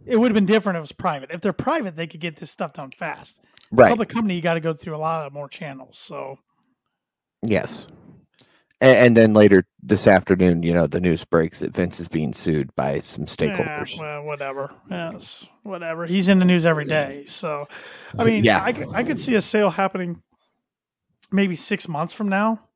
[0.06, 1.30] it would have been different if it was private.
[1.32, 3.40] If they're private, they could get this stuff done fast.
[3.72, 3.88] Right.
[3.88, 5.98] Public company, you got to go through a lot of more channels.
[5.98, 6.38] So
[7.42, 7.86] Yes.
[8.80, 12.32] And, and then later this afternoon, you know, the news breaks that Vince is being
[12.32, 13.94] sued by some stakeholders.
[13.96, 14.70] Yeah, well, whatever.
[14.90, 16.06] Yes, whatever.
[16.06, 17.24] He's in the news every day.
[17.26, 17.68] So,
[18.18, 18.62] I mean, Yeah.
[18.64, 20.22] I, could- I could see a sale happening
[21.30, 22.68] maybe six months from now,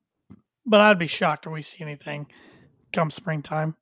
[0.67, 2.27] but I'd be shocked if we see anything
[2.93, 3.77] come springtime.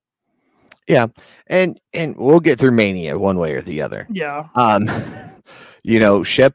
[0.89, 1.07] Yeah,
[1.47, 4.07] and and we'll get through Mania one way or the other.
[4.11, 4.49] Yeah.
[4.57, 4.91] Um,
[5.85, 6.55] you know, Shep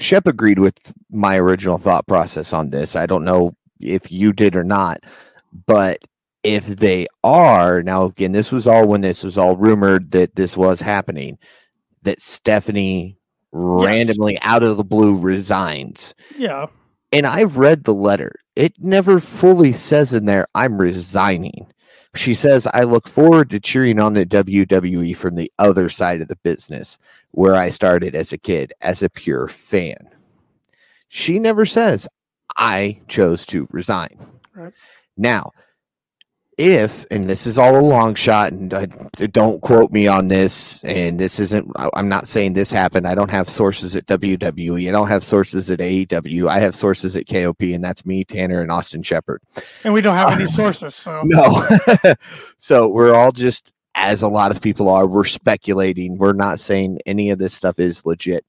[0.00, 0.74] Shep agreed with
[1.10, 2.96] my original thought process on this.
[2.96, 5.02] I don't know if you did or not,
[5.66, 6.00] but
[6.42, 10.56] if they are now, again, this was all when this was all rumored that this
[10.56, 11.38] was happening,
[12.02, 13.18] that Stephanie
[13.52, 16.14] randomly out of the blue resigns.
[16.36, 16.66] Yeah.
[17.12, 18.34] And I've read the letter.
[18.54, 21.72] It never fully says in there, I'm resigning.
[22.14, 26.28] She says, I look forward to cheering on the WWE from the other side of
[26.28, 26.98] the business
[27.30, 30.08] where I started as a kid, as a pure fan.
[31.08, 32.08] She never says,
[32.58, 34.18] I chose to resign.
[34.54, 34.72] Right.
[35.16, 35.52] Now,
[36.58, 38.86] if, and this is all a long shot, and uh,
[39.30, 43.06] don't quote me on this, and this isn't, I- I'm not saying this happened.
[43.06, 44.88] I don't have sources at WWE.
[44.88, 46.48] I don't have sources at AEW.
[46.48, 49.40] I have sources at KOP, and that's me, Tanner, and Austin Shepard.
[49.84, 50.96] And we don't have any sources.
[50.96, 51.64] So, No.
[52.58, 56.18] so we're all just, as a lot of people are, we're speculating.
[56.18, 58.44] We're not saying any of this stuff is legit.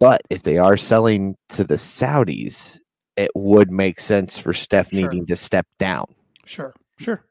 [0.00, 2.80] But if they are selling to the Saudis,
[3.16, 5.02] it would make sense for Steph Sure.
[5.02, 6.06] needing to step down.
[6.44, 6.72] sure.
[6.98, 7.24] Sure.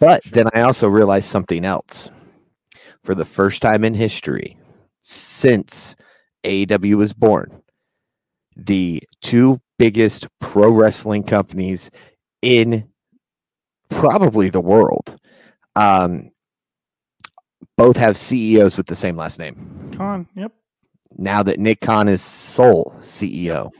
[0.00, 0.32] But Sure.
[0.32, 2.10] then I also realized something else.
[3.04, 4.58] For the first time in history,
[5.02, 5.94] since
[6.44, 7.62] AEW was born,
[8.56, 11.90] the two biggest pro wrestling companies
[12.42, 12.88] in
[13.88, 15.16] probably the world
[15.76, 16.30] um,
[17.78, 19.90] both have CEOs with the same last name.
[19.96, 20.28] Khan.
[20.34, 20.52] Yep.
[21.16, 23.70] Now that Nick Khan is sole CEO.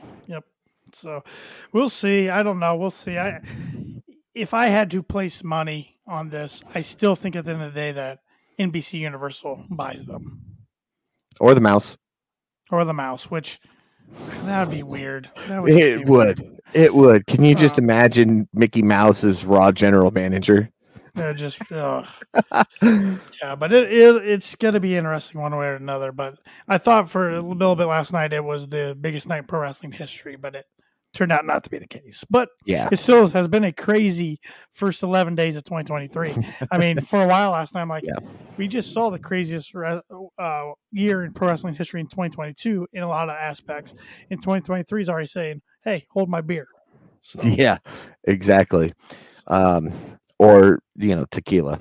[0.95, 1.23] So
[1.73, 2.29] we'll see.
[2.29, 2.75] I don't know.
[2.75, 3.17] We'll see.
[3.17, 3.41] I
[4.35, 7.73] if I had to place money on this, I still think at the end of
[7.73, 8.19] the day that
[8.59, 10.41] NBC Universal buys them
[11.39, 11.97] Or the mouse.
[12.71, 13.59] or the mouse, which
[14.45, 15.29] that would be weird.
[15.47, 15.75] That would It
[16.05, 16.39] be weird.
[16.39, 16.59] would.
[16.73, 17.25] It would.
[17.27, 20.69] Can you just Uh, imagine Mickey Mouse as Raw general manager?
[21.15, 22.05] They're just ugh.
[22.81, 26.11] yeah, but it, it it's gonna be interesting one way or another.
[26.11, 26.35] But
[26.67, 29.61] I thought for a little bit last night it was the biggest night in pro
[29.61, 30.65] wrestling history, but it
[31.13, 32.23] turned out not to be the case.
[32.29, 32.89] But yeah.
[32.91, 34.39] it still has been a crazy
[34.71, 36.35] first 11 days of 2023.
[36.71, 38.19] I mean, for a while last night, I'm like, Yeah.
[38.57, 43.07] we just saw the craziest uh, year in pro wrestling history in 2022 in a
[43.07, 43.93] lot of aspects.
[44.29, 46.67] In 2023 is already saying, hey, hold my beer.
[47.21, 47.77] So, Yeah,
[48.25, 48.93] exactly.
[49.47, 49.91] Um,
[50.37, 51.79] or you know, tequila.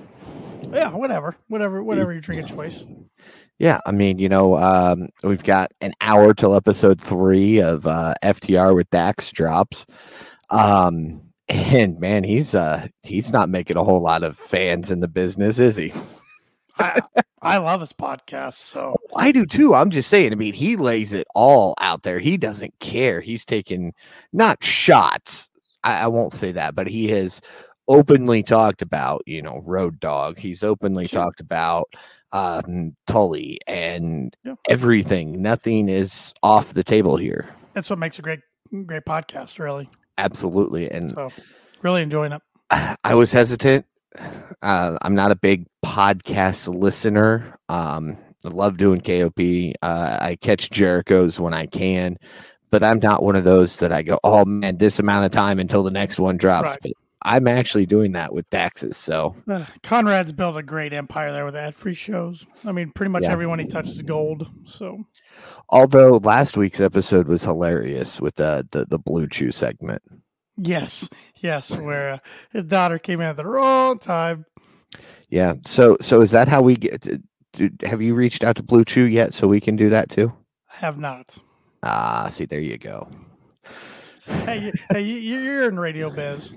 [0.73, 2.87] Yeah, whatever, whatever, whatever your drinking choice.
[3.59, 8.15] Yeah, I mean, you know, um, we've got an hour till episode three of uh,
[8.23, 9.85] FTR with Dax drops.
[10.51, 15.09] Um, and man, he's uh he's not making a whole lot of fans in the
[15.09, 15.93] business, is he?
[16.79, 17.01] I,
[17.43, 18.55] I love his podcast.
[18.55, 19.75] So, I do too.
[19.75, 20.33] I'm just saying.
[20.33, 22.19] I mean, he lays it all out there.
[22.21, 23.21] He doesn't care.
[23.21, 23.93] He's taking
[24.33, 25.51] not shots.
[25.83, 27.41] I, I won't say that, but he has
[27.89, 30.39] openly talked about, you know, Road Dog.
[30.39, 31.23] He's openly Sure.
[31.25, 31.89] talked about
[32.33, 34.55] um, Tully and Yeah.
[34.69, 35.41] everything.
[35.41, 37.49] Nothing is off the table here.
[37.73, 38.41] that's what makes a great,
[38.87, 39.89] great podcast, really.
[40.19, 40.91] Absolutely.
[40.91, 41.31] And So,
[41.83, 42.43] really enjoying it.
[42.71, 43.87] I was hesitant.
[44.63, 47.55] Uh, I'm not a big podcast listener.
[47.69, 49.75] Um, I love doing KOP.
[49.81, 52.19] Uh, I catch Jericho's when I can,
[52.71, 55.59] but I'm not one of those that I go, oh man, this amount of time
[55.59, 56.77] until the next one drops.
[56.85, 56.93] Right.
[57.23, 58.97] I'm actually doing that with Dax's.
[58.97, 62.47] So Uh, Conrad's built a great empire there with ad free shows.
[62.65, 63.33] I mean, pretty much Yeah.
[63.33, 64.49] everyone he touches gold.
[64.65, 65.05] So
[65.69, 70.03] although last week's episode was hilarious with the the, the blue chew segment.
[70.57, 72.19] yes, yes, where uh,
[72.51, 74.45] his daughter came in at the wrong time.
[75.29, 75.55] Yeah.
[75.67, 77.07] So so is that how we get?
[77.55, 79.33] Do, have you reached out to Blue Chew yet?
[79.35, 80.33] So we can do that too.
[80.73, 81.39] I have not.
[81.83, 83.09] Ah, see, there you go.
[84.27, 86.55] Hey, hey, you're in radio biz.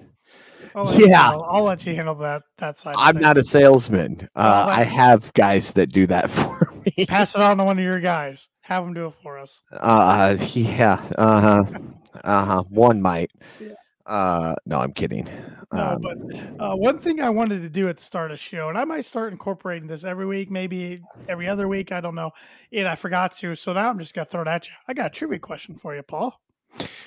[0.75, 1.23] I'll Yeah.
[1.29, 2.95] handle- I'll let you handle that that side.
[2.97, 4.29] I'm not a salesman.
[4.35, 7.05] Uh, I have guys that do that for me.
[7.05, 8.49] Pass it on to one of your guys.
[8.61, 9.61] Have them do it for us.
[9.71, 11.03] Uh, yeah.
[11.17, 11.63] Uh huh.
[12.23, 12.63] Uh huh.
[12.69, 13.31] One might.
[14.05, 15.25] Uh, no, I'm kidding.
[15.71, 16.17] No, Um, but
[16.59, 18.83] uh, one thing I wanted to do at the start of the show, and I
[18.83, 21.91] might start incorporating this every week, maybe every other week.
[21.91, 22.31] I don't know.
[22.73, 24.73] And I forgot to, so now I'm just gonna throw it at you.
[24.87, 26.33] I got a trivia question for you, Paul.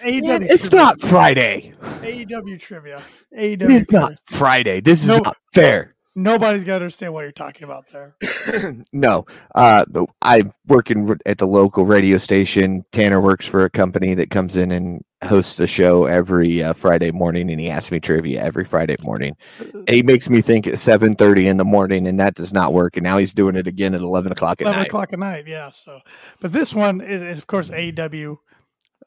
[0.05, 0.85] Man, it's trivia.
[0.85, 1.73] not Friday.
[1.83, 3.03] AEW trivia.
[3.37, 4.09] AEW It's trivia.
[4.09, 4.81] not Friday.
[4.81, 5.19] This is No.
[5.19, 5.95] not fair.
[6.17, 8.15] Nobody's gonna understand what you're talking about there.
[8.93, 9.25] no,
[9.57, 9.85] uh,
[10.23, 12.85] I work in at the local radio station.
[12.93, 17.11] Tanner works for a company that comes in and hosts a show every uh, Friday
[17.11, 19.35] morning, and he asks me trivia every Friday morning.
[19.59, 22.73] And he makes me think at seven thirty in the morning, and that does not
[22.73, 22.97] work.
[22.97, 24.87] And now he's doing it again at eleven o'clock at Eleven night.
[24.87, 25.49] o'clock at night.
[25.49, 25.71] Yeah.
[25.71, 25.99] So,
[26.41, 28.39] but this one is, is of course AEW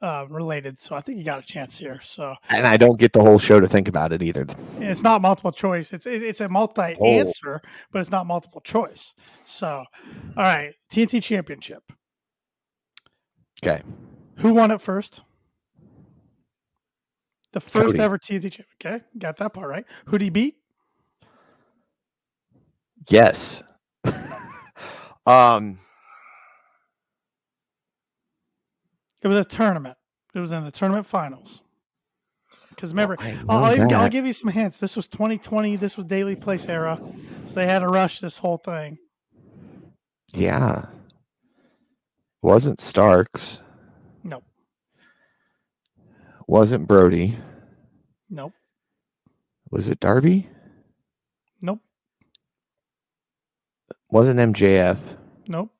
[0.01, 0.79] uh, related.
[0.79, 1.99] So I think you got a chance here.
[2.01, 4.45] So And I don't get the whole show to think about it either.
[4.79, 5.93] It's not multiple choice.
[5.93, 9.13] It's it, it's a multi answer, but it's not multiple choice.
[9.45, 11.83] So, all right, TNT Championship.
[13.63, 13.81] Okay.
[14.37, 15.21] Who won it first?
[17.53, 17.99] The first Cody.
[17.99, 18.65] ever TNT champion.
[18.79, 19.85] Okay, got that part right.
[20.05, 20.55] Who did he beat?
[23.09, 23.63] Yes.
[25.25, 25.79] um.
[29.27, 29.97] It was a tournament.
[30.33, 31.61] It was in the tournament finals.
[32.69, 34.79] Because remember, know I'll, I'll, I'll give you some hints.
[34.79, 35.75] This was 2020.
[35.75, 36.97] This was Daily Place era,
[37.45, 38.99] so they had to rush this whole thing.
[40.33, 40.85] Yeah.
[42.41, 43.59] Wasn't Starks.
[44.23, 44.45] Nope,
[46.47, 47.37] Wasn't Brody.
[48.29, 48.53] nope,
[49.69, 50.47] Was it Darby?
[51.61, 51.79] nope,
[54.09, 55.17] Wasn't MJF.
[55.49, 55.71] nope.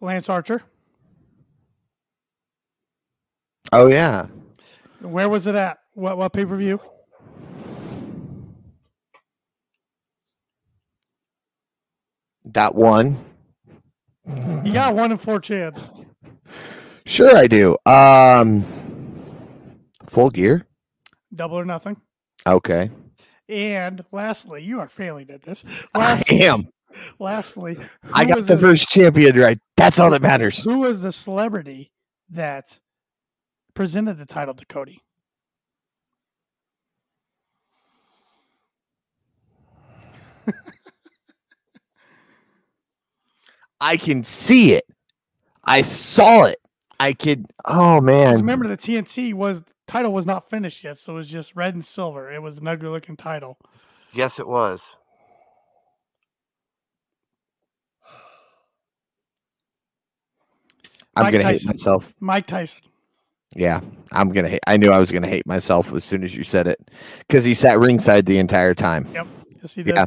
[0.00, 0.62] Lance Archer.
[3.72, 4.26] Oh yeah.
[5.00, 5.78] Where was it at?
[5.94, 6.80] What what pay per view?
[12.44, 13.18] That one.
[14.64, 15.90] You got one in four chance.
[17.06, 17.76] Sure I do.
[17.86, 18.64] Um
[20.06, 20.66] Full gear?
[21.34, 22.00] Double or nothing.
[22.46, 22.90] Okay.
[23.48, 25.64] And lastly, you are failing at this.
[25.94, 26.68] I Lastly, am.
[27.18, 27.78] Lastly,
[28.14, 29.58] I got was the first champion right.
[29.76, 30.62] That's all that matters.
[30.62, 31.92] Who was the celebrity
[32.30, 32.80] that
[33.74, 35.02] presented the title to Cody?
[43.80, 44.84] I can see it.
[45.64, 46.58] I saw it.
[47.00, 48.34] I could Oh man.
[48.36, 51.84] remember, the TNT was title was not finished yet, so it was just red and
[51.84, 52.30] silver.
[52.32, 53.58] It was an ugly looking title.
[54.12, 54.97] Yes it was.
[61.18, 61.68] I'm Mike gonna Tyson.
[61.68, 62.14] hate myself.
[62.20, 62.82] Mike Tyson.
[63.56, 63.80] Yeah,
[64.12, 64.60] I'm gonna hate.
[64.66, 66.90] I knew I was gonna hate myself as soon as you said it,
[67.20, 69.08] because he sat ringside the entire time.
[69.12, 69.94] Yes, he did.
[69.94, 70.06] Yeah.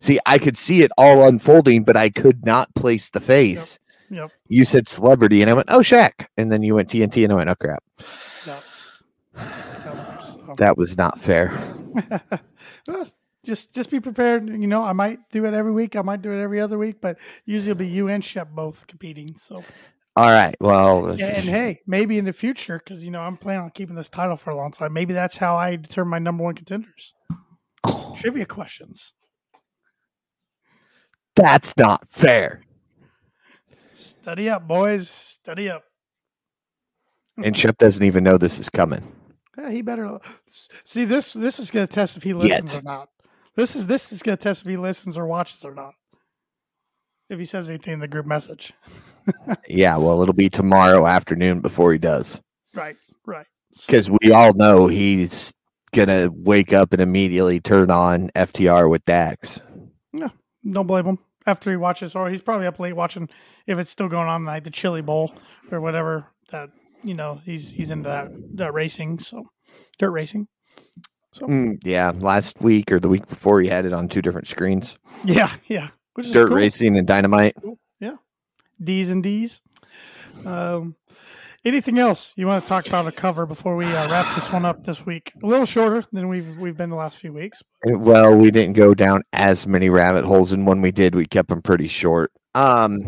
[0.00, 3.78] See, I could see it all unfolding, but I could not place the face.
[4.10, 4.30] Yep.
[4.48, 7.36] You said celebrity, and I went, "Oh, Shaq," and then you went TNT, and I
[7.36, 7.82] went, "Oh crap,
[8.46, 8.62] Yep.
[9.36, 11.52] Yep, so- that was not fair."
[12.88, 13.08] Well,
[13.44, 14.48] just just be prepared.
[14.48, 15.94] You know, I might do it every week.
[15.94, 18.86] I might do it every other week, but usually it'll be you and Shep both
[18.88, 19.36] competing.
[19.36, 19.62] So,
[20.14, 23.62] All right, well, yeah, and hey, maybe in the future, because you know I'm planning
[23.62, 24.92] on keeping this title for a long time.
[24.92, 27.14] Maybe that's how I determine my number one contenders.
[27.84, 29.14] Oh, Trivia questions.
[31.34, 32.62] that's not fair.
[33.94, 35.08] Study up, boys.
[35.08, 35.84] Study up.
[37.42, 39.10] And Chip doesn't even know this is coming.
[39.56, 40.18] Yeah, he better
[40.84, 41.32] see this.
[41.32, 42.80] This is going to test if he listens Yet.
[42.80, 43.08] or not.
[43.56, 45.94] This is this is going to test if he listens or watches or not.
[47.32, 48.72] If he says anything in the group message,
[49.68, 52.40] Yeah, well, it'll be tomorrow afternoon before he does,
[52.74, 53.46] right, right.
[53.86, 55.52] because we all know he's
[55.94, 59.60] gonna wake up and immediately turn on FTR with Dax.
[60.12, 60.28] Yeah.
[60.68, 63.28] Don't blame him after he watches, or he's probably up late watching
[63.66, 65.34] if it's still going on, like the Chili Bowl
[65.70, 66.26] or whatever.
[66.50, 66.70] That
[67.02, 69.44] you know he's he's into that, that racing, so
[69.98, 70.48] dirt racing.
[71.32, 74.48] So Mm, yeah, last week or the week before, he had it on two different
[74.48, 75.88] screens: yeah, yeah.
[76.14, 76.56] Which dirt cool.
[76.56, 77.56] racing and dynamite.
[78.00, 78.16] Yeah,
[78.82, 79.60] D's and D's.
[80.44, 80.96] Um,
[81.64, 84.64] anything else you want to talk about a cover before we uh, wrap this one
[84.64, 85.32] up this week?
[85.42, 87.62] A little shorter than we've we've been the last few weeks.
[87.88, 91.26] Uh, Well, we didn't go down as many rabbit holes, and when we did, we
[91.26, 92.32] kept them pretty short.
[92.54, 93.00] Um,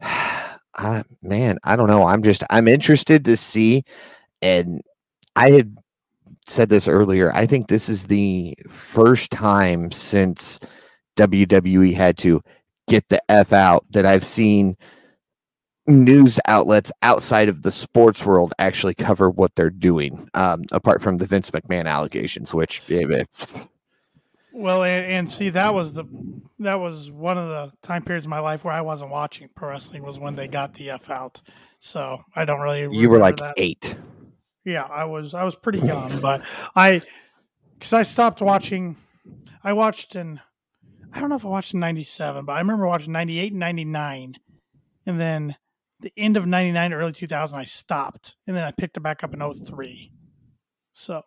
[0.78, 2.04] I, man, I don't know.
[2.04, 3.84] I'm just I'm interested to see,
[4.42, 4.82] and
[5.34, 5.76] I had
[6.46, 7.32] said this earlier.
[7.34, 10.60] I think this is the first time since
[11.16, 12.42] WWE had to
[12.88, 14.76] get the f out that I've seen
[15.88, 21.18] news outlets outside of the sports world actually cover what they're doing um, apart from
[21.18, 22.84] the vince mcmahon allegations which
[24.56, 26.06] Well, and, and see that was the
[26.60, 29.68] that was one of the time periods in my life where I wasn't watching pro
[29.68, 31.42] wrestling was when they got the F out.
[31.78, 32.96] So I don't really.
[32.96, 33.52] you were like that.
[33.58, 33.96] eight
[34.64, 36.40] Yeah, I was I was pretty young, but
[36.74, 37.02] I
[37.78, 38.96] because I stopped watching.
[39.62, 40.40] I watched in
[41.16, 44.38] I don't know if I watched in '97, but I remember watching '98 and '99,
[45.06, 45.56] and then
[46.00, 49.32] the end of '99, early 2000, I stopped, and then I picked it back up
[49.32, 50.12] in 03.
[50.92, 51.22] So.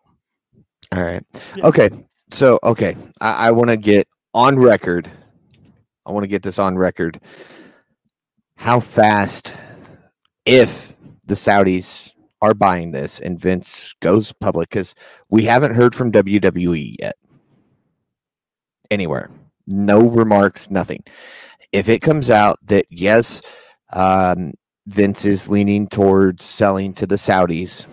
[0.92, 1.24] All right.
[1.56, 1.66] Yeah.
[1.66, 1.90] okay.
[2.30, 2.96] So okay.
[3.20, 5.10] I, I want to get on record.
[6.06, 7.20] I want to get this on record.
[8.56, 9.52] How fast
[10.46, 10.94] if
[11.26, 14.94] the saudis are buying this and vince goes public because
[15.30, 17.16] we haven't heard from wwe yet.
[18.88, 19.30] Anywhere
[19.70, 21.02] no remarks nothing
[21.72, 23.40] if it comes out that yes
[23.92, 24.52] um,
[24.86, 27.86] vince is leaning towards selling to the saudis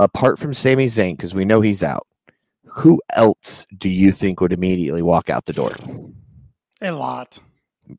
[0.00, 2.06] apart from Sami Zayn, because we know he's out,
[2.64, 5.72] who else do you think would immediately walk out the door?
[6.80, 7.38] a lot.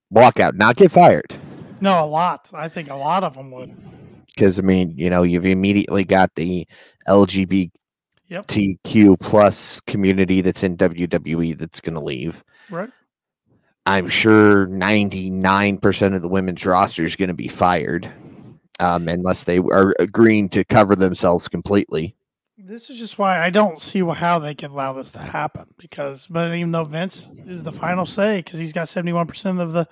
[0.09, 1.35] Walk out, not get fired.
[1.79, 2.49] No, a lot.
[2.53, 3.75] I think a lot of them would.
[4.27, 6.67] Because I mean, you know, you've immediately got the
[7.07, 7.71] LGBTQ
[8.29, 9.19] Yep.
[9.19, 12.43] plus community that's in WWE that's going to leave.
[12.69, 12.89] Right.
[13.85, 18.11] I'm sure 99% of the women's roster is going to be fired,
[18.79, 22.15] um, unless they are agreeing to cover themselves completely.
[22.57, 25.65] This is just why I don't see how they can allow this to happen.
[25.77, 29.59] Because, but even though Vince is the final say, because he's got seventy one percent
[29.59, 29.87] of the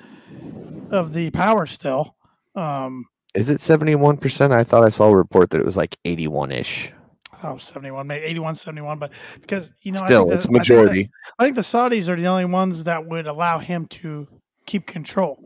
[0.92, 2.16] of the power still.
[2.56, 4.52] Um, Is it 71%?
[4.52, 6.94] I thought I saw a report that it was like 81 ish.
[7.40, 10.30] I thought it was seventy one, maybe 81, 71, but because you know, I Still,
[10.30, 11.10] it's that- I think that- majority.
[11.40, 14.28] I think the Saudis are the only ones that would allow him to
[14.66, 15.40] keep control.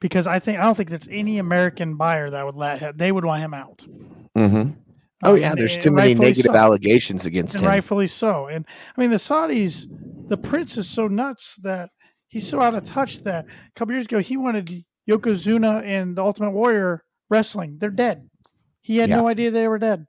[0.00, 2.94] Because I think I don't think there's any American buyer that would let him.
[2.96, 3.82] They would want him out.
[4.36, 4.70] hmm
[5.24, 6.56] Oh yeah, and- there's too many negative so.
[6.58, 7.70] allegations against and him.
[7.70, 8.46] rightfully so.
[8.48, 9.86] And I mean, the Saudis,
[10.28, 11.90] the prince is so nuts that
[12.26, 16.22] he's so out of touch that a couple years ago he wanted Yokozuna and the
[16.24, 17.76] Ultimate Warrior wrestling.
[17.78, 18.28] They're dead.
[18.82, 19.16] He had Yeah.
[19.16, 20.06] no idea they were dead.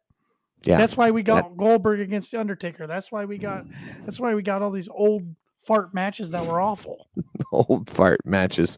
[0.65, 2.87] Yeah, That's why we got Goldberg against the Undertaker.
[2.87, 3.65] That's why we got.
[4.05, 7.07] That's why we got all these old fart matches that were awful.
[7.51, 8.77] old fart matches.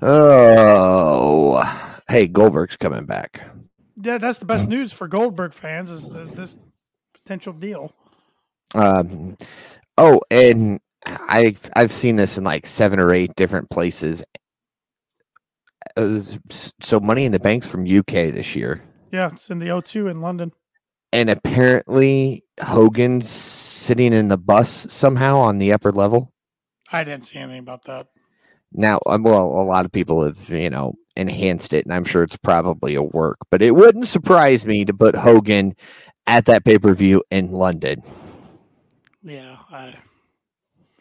[0.00, 1.62] Oh,
[2.08, 3.40] hey, Goldberg's coming back.
[4.02, 6.56] Yeah, that's the best news for Goldberg fans is the, this
[7.14, 7.94] potential deal.
[8.74, 9.36] Um,
[9.96, 14.24] oh, and I've I've seen this in like seven or eight different places.
[15.96, 16.20] Uh,
[16.80, 18.82] so, Money in the Bank's from UK this year,
[19.12, 20.52] Yeah, it's in the O2 in London.
[21.12, 26.32] and apparently Hogan's sitting in the bus somehow on the upper level.
[26.90, 28.06] I didn't see anything about that.
[28.72, 32.22] Now, um, well, a lot of people have, you know, enhanced it, and I'm sure
[32.22, 35.74] it's probably a work, but it wouldn't surprise me to put Hogan
[36.26, 38.02] at that pay per view in London.
[39.22, 39.94] Yeah, I,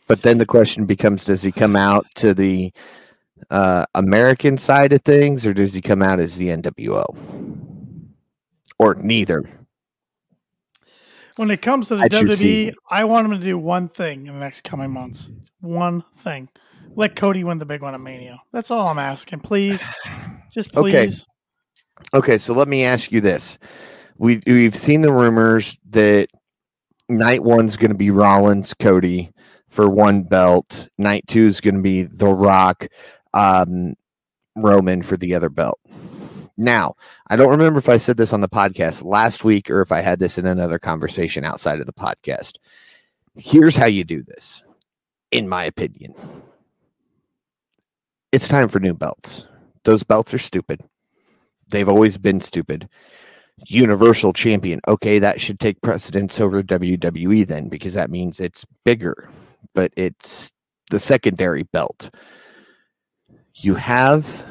[0.08, 2.74] But then the question becomes does he come out to the
[3.50, 7.51] uh, American side of things, or does he come out as the NWO?
[8.82, 9.48] Or neither?
[11.36, 12.74] When it comes to the At.
[12.90, 15.32] I want them to do one thing in the next coming months.
[15.60, 16.50] One thing.
[16.96, 18.42] Let Cody win the big one at Mania.
[18.52, 19.42] That's all I'm asking.
[19.42, 19.84] Please.
[20.52, 21.06] Just Okay.
[21.06, 21.28] please.
[22.12, 23.60] Okay, so let me ask you this:
[24.18, 26.30] we we've seen the rumors that
[27.08, 29.32] night one's going to be Rollins, Cody
[29.68, 30.90] for one belt.
[30.98, 32.88] Night two is going to be The Rock,
[33.36, 33.94] um,
[34.56, 35.80] Roman for the other belt.
[36.62, 36.96] Now,
[37.28, 40.02] I don't remember if I said this on the podcast last week or if I
[40.02, 42.58] had this in another conversation outside of the podcast.
[43.36, 44.62] Here's how you do this,
[45.32, 46.14] in my opinion.
[48.32, 49.48] It's time for new belts.
[49.86, 50.84] Those belts are stupid.
[51.70, 52.88] They've always been stupid.
[53.66, 54.82] Universal champion.
[54.88, 59.28] Okay, that should take precedence over WWE then because that means it's bigger,
[59.74, 60.54] but it's
[60.92, 62.12] the secondary belt.
[63.56, 64.46] You have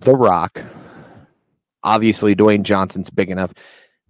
[0.00, 0.64] The Rock.
[1.86, 3.54] Obviously, Dwayne Johnson's big enough.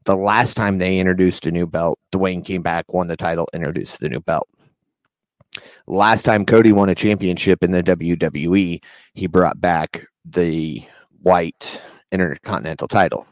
[0.07, 4.01] the last time they introduced a new belt, Dwayne came back, won the title, introduced
[4.01, 4.49] the new belt.
[5.87, 8.81] Last time Cody won a championship in the WWE,
[9.13, 10.83] he brought back the
[11.23, 13.27] white intercontinental title.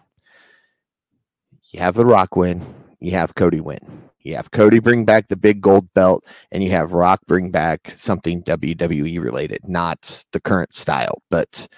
[1.70, 2.66] You have The Rock win,
[3.00, 4.10] you have Cody win.
[4.20, 7.90] You have Cody bring back the big gold belt, and you have Rock bring back
[7.90, 11.68] something WWE related, not the current style, but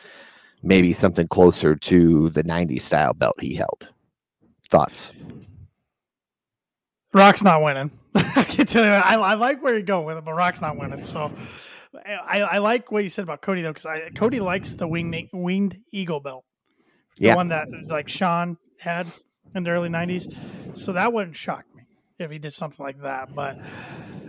[0.66, 3.88] maybe something closer to the 90s style belt he held.
[4.68, 5.12] Thoughts?
[7.14, 7.90] Rock's not winning.
[8.14, 10.76] I can tell you, I, I like where you're going with it, but Rock's not
[10.78, 11.02] winning.
[11.02, 11.30] So
[12.04, 15.78] I, I like what you said about Cody though, because Cody likes the winged winged
[15.92, 16.44] eagle belt,
[17.18, 17.36] the Yeah.
[17.36, 19.06] one that like Sean had
[19.54, 20.26] in the early '90s.
[20.76, 21.84] So that wouldn't shock me
[22.18, 23.34] if he did something like that.
[23.34, 23.56] But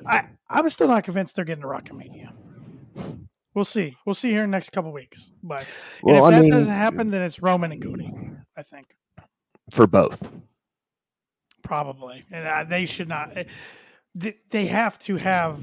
[0.06, 2.32] I I'm still not convinced they're getting to Rockmania.
[3.58, 3.98] We'll see.
[4.06, 5.32] We'll see here in the next couple weeks.
[5.42, 5.66] But
[6.04, 8.14] Well, if I that mean, doesn't happen, then it's Roman and Cody.
[8.56, 8.86] I think.
[9.72, 10.30] for both.
[11.64, 13.36] Probably, and uh, they should not.
[13.36, 13.46] eh,
[14.52, 15.60] They have to have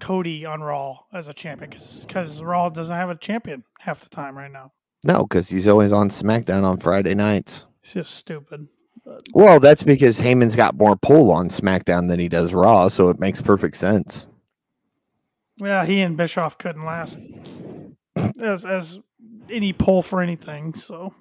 [0.00, 1.70] Cody on Raw as a champion
[2.00, 4.72] because Raw doesn't have a champion half the time right now.
[5.04, 7.66] No, because he's always on SmackDown on Friday nights.
[7.84, 8.66] It's just stupid.
[9.32, 13.20] Well, that's because Heyman's got more pull on SmackDown than he does Raw, so it
[13.20, 14.26] makes perfect sense.
[15.62, 17.18] Yeah, he and Bischoff couldn't last
[18.40, 19.00] as as
[19.50, 20.74] any pull for anything.
[20.74, 21.14] So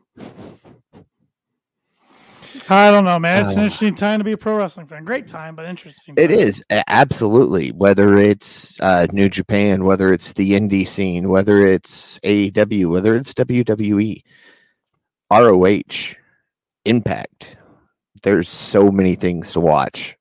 [2.69, 3.43] I don't know, man.
[3.45, 5.03] It's an Uh, interesting time to be a pro wrestling fan.
[5.03, 6.15] Great time, but interesting.
[6.17, 6.37] It time.
[6.37, 12.89] is absolutely whether it's uh, New Japan, whether it's the indie scene, whether it's AEW,
[12.89, 14.23] whether it's WWE,
[15.31, 16.15] ROH,
[16.85, 17.57] Impact.
[18.23, 20.17] There's so many things to watch.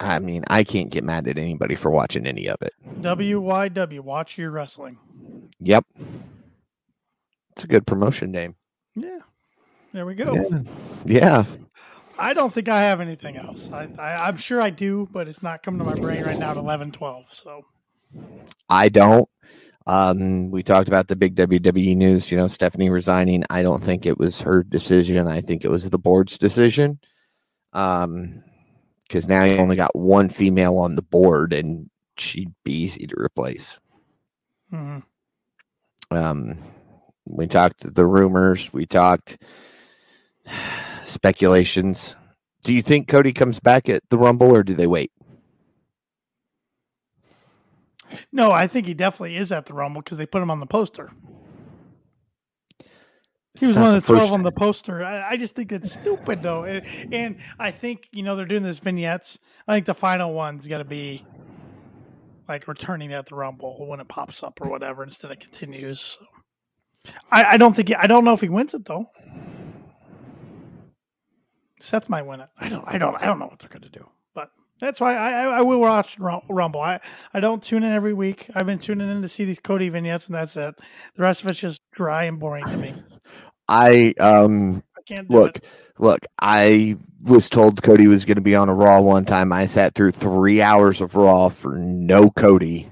[0.00, 2.72] I mean, I can't get mad at anybody for watching any of it.
[3.00, 4.00] WYW.
[4.00, 4.98] Watch your wrestling.
[5.60, 5.84] Yep,
[7.52, 8.56] it's a good promotion name.
[8.94, 9.18] Yeah,
[9.92, 10.34] there we go.
[10.34, 10.62] Yeah,
[11.04, 11.44] yeah.
[12.18, 13.70] I don't think I have anything else.
[13.70, 16.50] I, I I'm sure I do, but it's not coming to my brain right now
[16.50, 17.32] at 11, 12.
[17.32, 17.64] So
[18.68, 19.28] I don't.
[19.86, 23.44] Um, we talked about the big WWE news, you know, Stephanie resigning.
[23.50, 25.26] I don't think it was her decision.
[25.26, 27.00] I think it was the board's decision.
[27.72, 28.44] Um,
[29.10, 33.16] because now you only got one female on the board and she'd be easy to
[33.18, 33.80] replace.
[34.72, 35.02] mhm.
[36.12, 36.58] Um,
[37.24, 39.42] we talked the rumors, we talked
[41.02, 42.14] speculations.
[42.62, 45.10] Do you think Cody comes back at the Rumble or do they wait?
[48.30, 50.66] no, I think he definitely is at the Rumble because they put him on the
[50.66, 51.10] poster.
[53.58, 55.02] He was one of the twelve first- on the poster.
[55.02, 58.62] I, I just think it's stupid though, and, and I think you know they're doing
[58.62, 59.38] this vignettes.
[59.66, 61.26] I think the final one's going to be
[62.48, 66.00] like returning at the Rumble when it pops up or whatever instead of continues.
[66.00, 66.26] So.
[67.30, 69.06] I, I don't think he, I don't know if he wins it though.
[71.80, 72.48] Seth might win it.
[72.58, 72.84] I don't.
[72.86, 73.16] I don't.
[73.16, 74.10] I don't know what they're going to do.
[74.34, 76.80] But that's why I, I, I will watch Rumble.
[76.80, 77.00] I,
[77.32, 78.50] I don't tune in every week.
[78.54, 80.74] I've been tuning in to see these Cody vignettes, and that's it.
[81.14, 82.94] The rest of it's just dry and boring to me.
[83.70, 85.64] I um I can't do look it.
[85.98, 89.66] look i was told cody was going to be on a raw one time i
[89.66, 92.90] sat through three hours of raw for no cody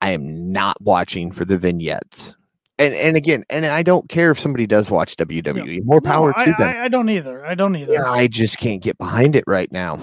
[0.00, 2.36] i am not watching for the vignettes
[2.78, 6.32] and and again and i don't care if somebody does watch wwe more No, power
[6.36, 7.44] I, to them I, I don't either.
[7.44, 7.92] I don't either.
[7.92, 9.98] yeah, i just can't get behind it right now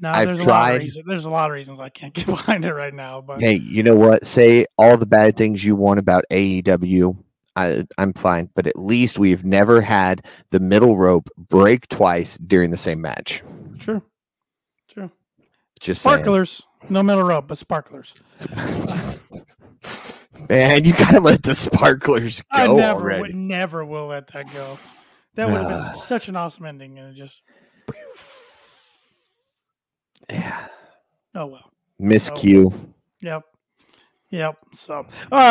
[0.00, 1.04] no, I've there's a lot of reasons.
[1.08, 3.20] There's a lot of reasons I can't get behind it right now.
[3.20, 7.16] But hey you know what say all the bad things you want about aew
[7.58, 12.70] I, I'm fine, but at least we've never had the middle rope break twice during
[12.70, 13.42] the same match.
[13.78, 14.02] true,
[14.88, 15.10] true.
[15.80, 16.14] Just saying.
[16.16, 18.14] Sparklers, no middle rope, but sparklers.
[20.48, 23.22] Man, you gotta let the sparklers go I never, already.
[23.22, 24.78] would, never will let that go.
[25.34, 25.84] That would have Ah.
[25.84, 27.42] been such an awesome ending, and it just.
[30.30, 30.66] Yeah.
[31.34, 31.70] Oh well.
[32.00, 32.72] Miscue.
[33.20, 33.42] Yep.
[34.30, 34.56] Yep.
[34.72, 35.06] So, all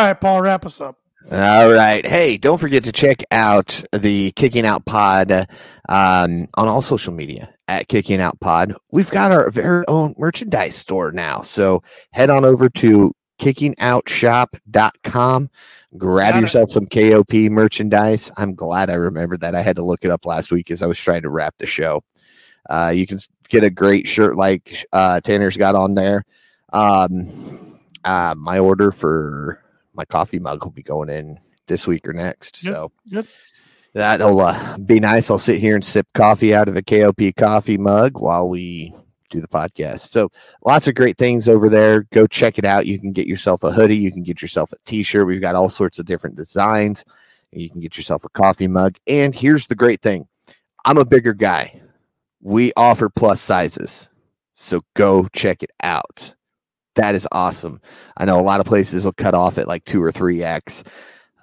[0.05, 0.97] right, Paul, wrap us up.
[1.31, 2.05] All right.
[2.05, 5.31] Hey, don't forget to check out the Kicking Out Pod
[5.89, 8.73] um, on all social media at Kicking Out Pod.
[8.91, 11.41] We've got our very own merchandise store now.
[11.41, 15.49] So head on over to kickingOutshop.com.
[15.97, 16.41] Grab Got it.
[16.41, 18.31] yourself some KOP merchandise.
[18.37, 19.53] I'm glad I remembered that.
[19.55, 21.65] I had to look it up last week as I was trying to wrap the
[21.67, 22.03] show.
[22.69, 26.23] Uh, you can get a great shirt like uh, Tanner's got on there.
[26.73, 29.61] Um, uh, my order for
[29.97, 32.63] my coffee mug will be going in this week or next.
[32.63, 33.25] Yep, So yep.
[33.93, 35.29] that'll uh, be nice.
[35.29, 38.93] I'll sit here and sip coffee out of a KOP coffee mug while we
[39.29, 40.09] do the podcast.
[40.09, 40.29] So
[40.65, 42.03] lots of great things over there.
[42.13, 42.85] Go check it out.
[42.85, 43.97] You can get yourself a hoodie.
[43.97, 45.27] You can get yourself a t-shirt.
[45.27, 47.03] We've got all sorts of different designs.
[47.51, 48.97] You can get yourself a coffee mug.
[49.07, 50.27] And here's the great thing.
[50.85, 51.81] I'm a bigger guy.
[52.41, 54.09] we offer plus sizes.
[54.53, 56.35] So go check it out.
[56.97, 57.79] That is awesome.
[58.17, 60.83] I know a lot of places will cut off at like two or three X,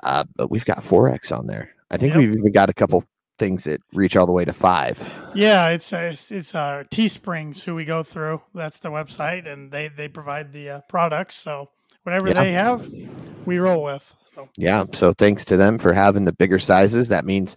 [0.02, 1.70] uh, but we've got four X on there.
[1.90, 2.18] I think Yep.
[2.18, 3.05] we've even got a couple
[3.38, 4.96] things that reach all the way to five.
[5.34, 8.42] Yeah, it's uh, it's, it's uh, Teesprings who we go through.
[8.55, 11.34] That's the website, and they they provide the uh, products.
[11.36, 11.70] So
[12.05, 12.42] whatever Yeah.
[12.42, 12.88] they have,
[13.46, 14.14] we roll with.
[14.34, 14.84] So Yeah.
[14.92, 17.09] So thanks to them for having the bigger sizes.
[17.09, 17.57] That means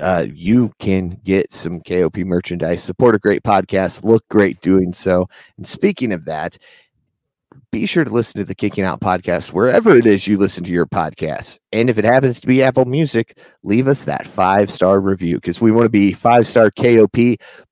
[0.00, 5.26] uh, you can get some KOP merchandise, support a great podcast, look great doing so.
[5.56, 6.58] And speaking of that,
[7.74, 10.70] be sure to listen to the Kicking Out podcast wherever it is you listen to
[10.70, 11.58] your podcasts.
[11.72, 15.60] And if it happens to be Apple Music, leave us that five star review because
[15.60, 17.16] we want to be five star KOP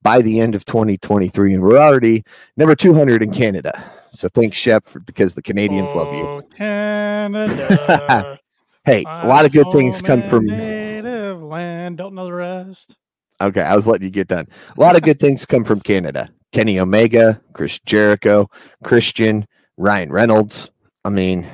[0.03, 1.55] by the end of 2023.
[1.55, 2.24] And we're already
[2.57, 3.80] number 200 in Canada.
[4.11, 6.24] So thanks, Shep, for, because the Canadians love you.
[6.24, 8.40] Oh, Canada.
[8.84, 10.46] Hey, a lot of good things come from.
[10.46, 11.98] native land.
[11.98, 12.96] Don't know the rest.
[13.40, 14.48] Okay, I was letting you get done.
[14.76, 16.28] A lot of good things come from Canada.
[16.50, 18.50] Kenny Omega, Chris Jericho,
[18.82, 19.46] Christian,
[19.76, 20.70] Ryan Reynolds.
[21.04, 21.46] I mean,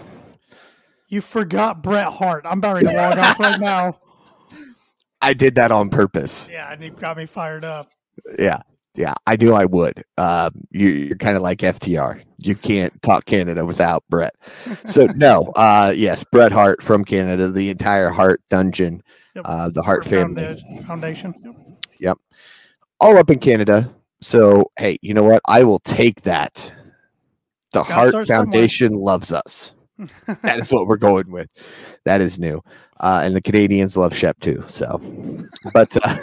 [1.08, 2.44] You forgot Bret Hart.
[2.46, 3.98] I'm about to log off right now.
[5.20, 6.48] I did that on purpose.
[6.50, 7.88] Yeah, and you got me fired up.
[8.38, 8.60] Yeah,
[8.94, 10.04] yeah, I knew I would.
[10.16, 12.22] Um, you, you're kind of like FTR.
[12.38, 14.34] You can't talk Canada without Bret.
[14.86, 19.02] So no, uh, yes, Bret Hart from Canada, the entire Hart Dungeon,
[19.34, 19.44] Yep.
[19.46, 20.42] uh, the Hart family.
[20.42, 21.66] Founda- Foundation.
[22.00, 22.18] Yep.
[23.00, 23.92] all up in Canada.
[24.20, 25.42] So, hey, you know what?
[25.46, 26.72] I will take that.
[27.72, 28.44] The Gotta Heart start somewhere.
[28.44, 29.74] Foundation loves us.
[30.42, 31.50] that is what we're going with.
[32.04, 32.62] That is new.
[33.00, 34.64] Uh, and the Canadians love Shep too.
[34.66, 35.00] So,
[35.72, 36.16] but uh,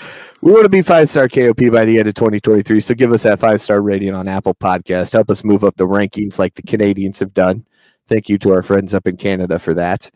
[0.40, 2.80] we want to be five star KOP by the end of 2023.
[2.80, 5.12] So, give us that five star rating on Apple Podcast.
[5.12, 7.66] Help us move up the rankings like the Canadians have done.
[8.08, 10.10] Thank you to our friends up in Canada for that.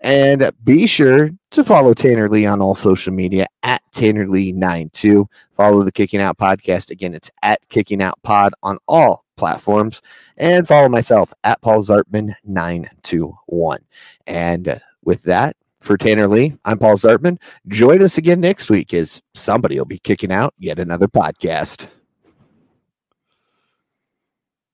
[0.00, 5.26] And be sure to follow Tanner Lee on all social media at Tanner Lee92.
[5.56, 6.90] Follow the Kicking Out podcast.
[6.90, 10.02] Again, it's at Kicking Out Pod on all platforms.
[10.36, 13.78] And follow myself at Paul Zartman921.
[14.26, 17.38] And with that, for Tanner Lee, I'm Paul Zartman.
[17.68, 21.88] Join us again next week as somebody will be kicking out yet another podcast.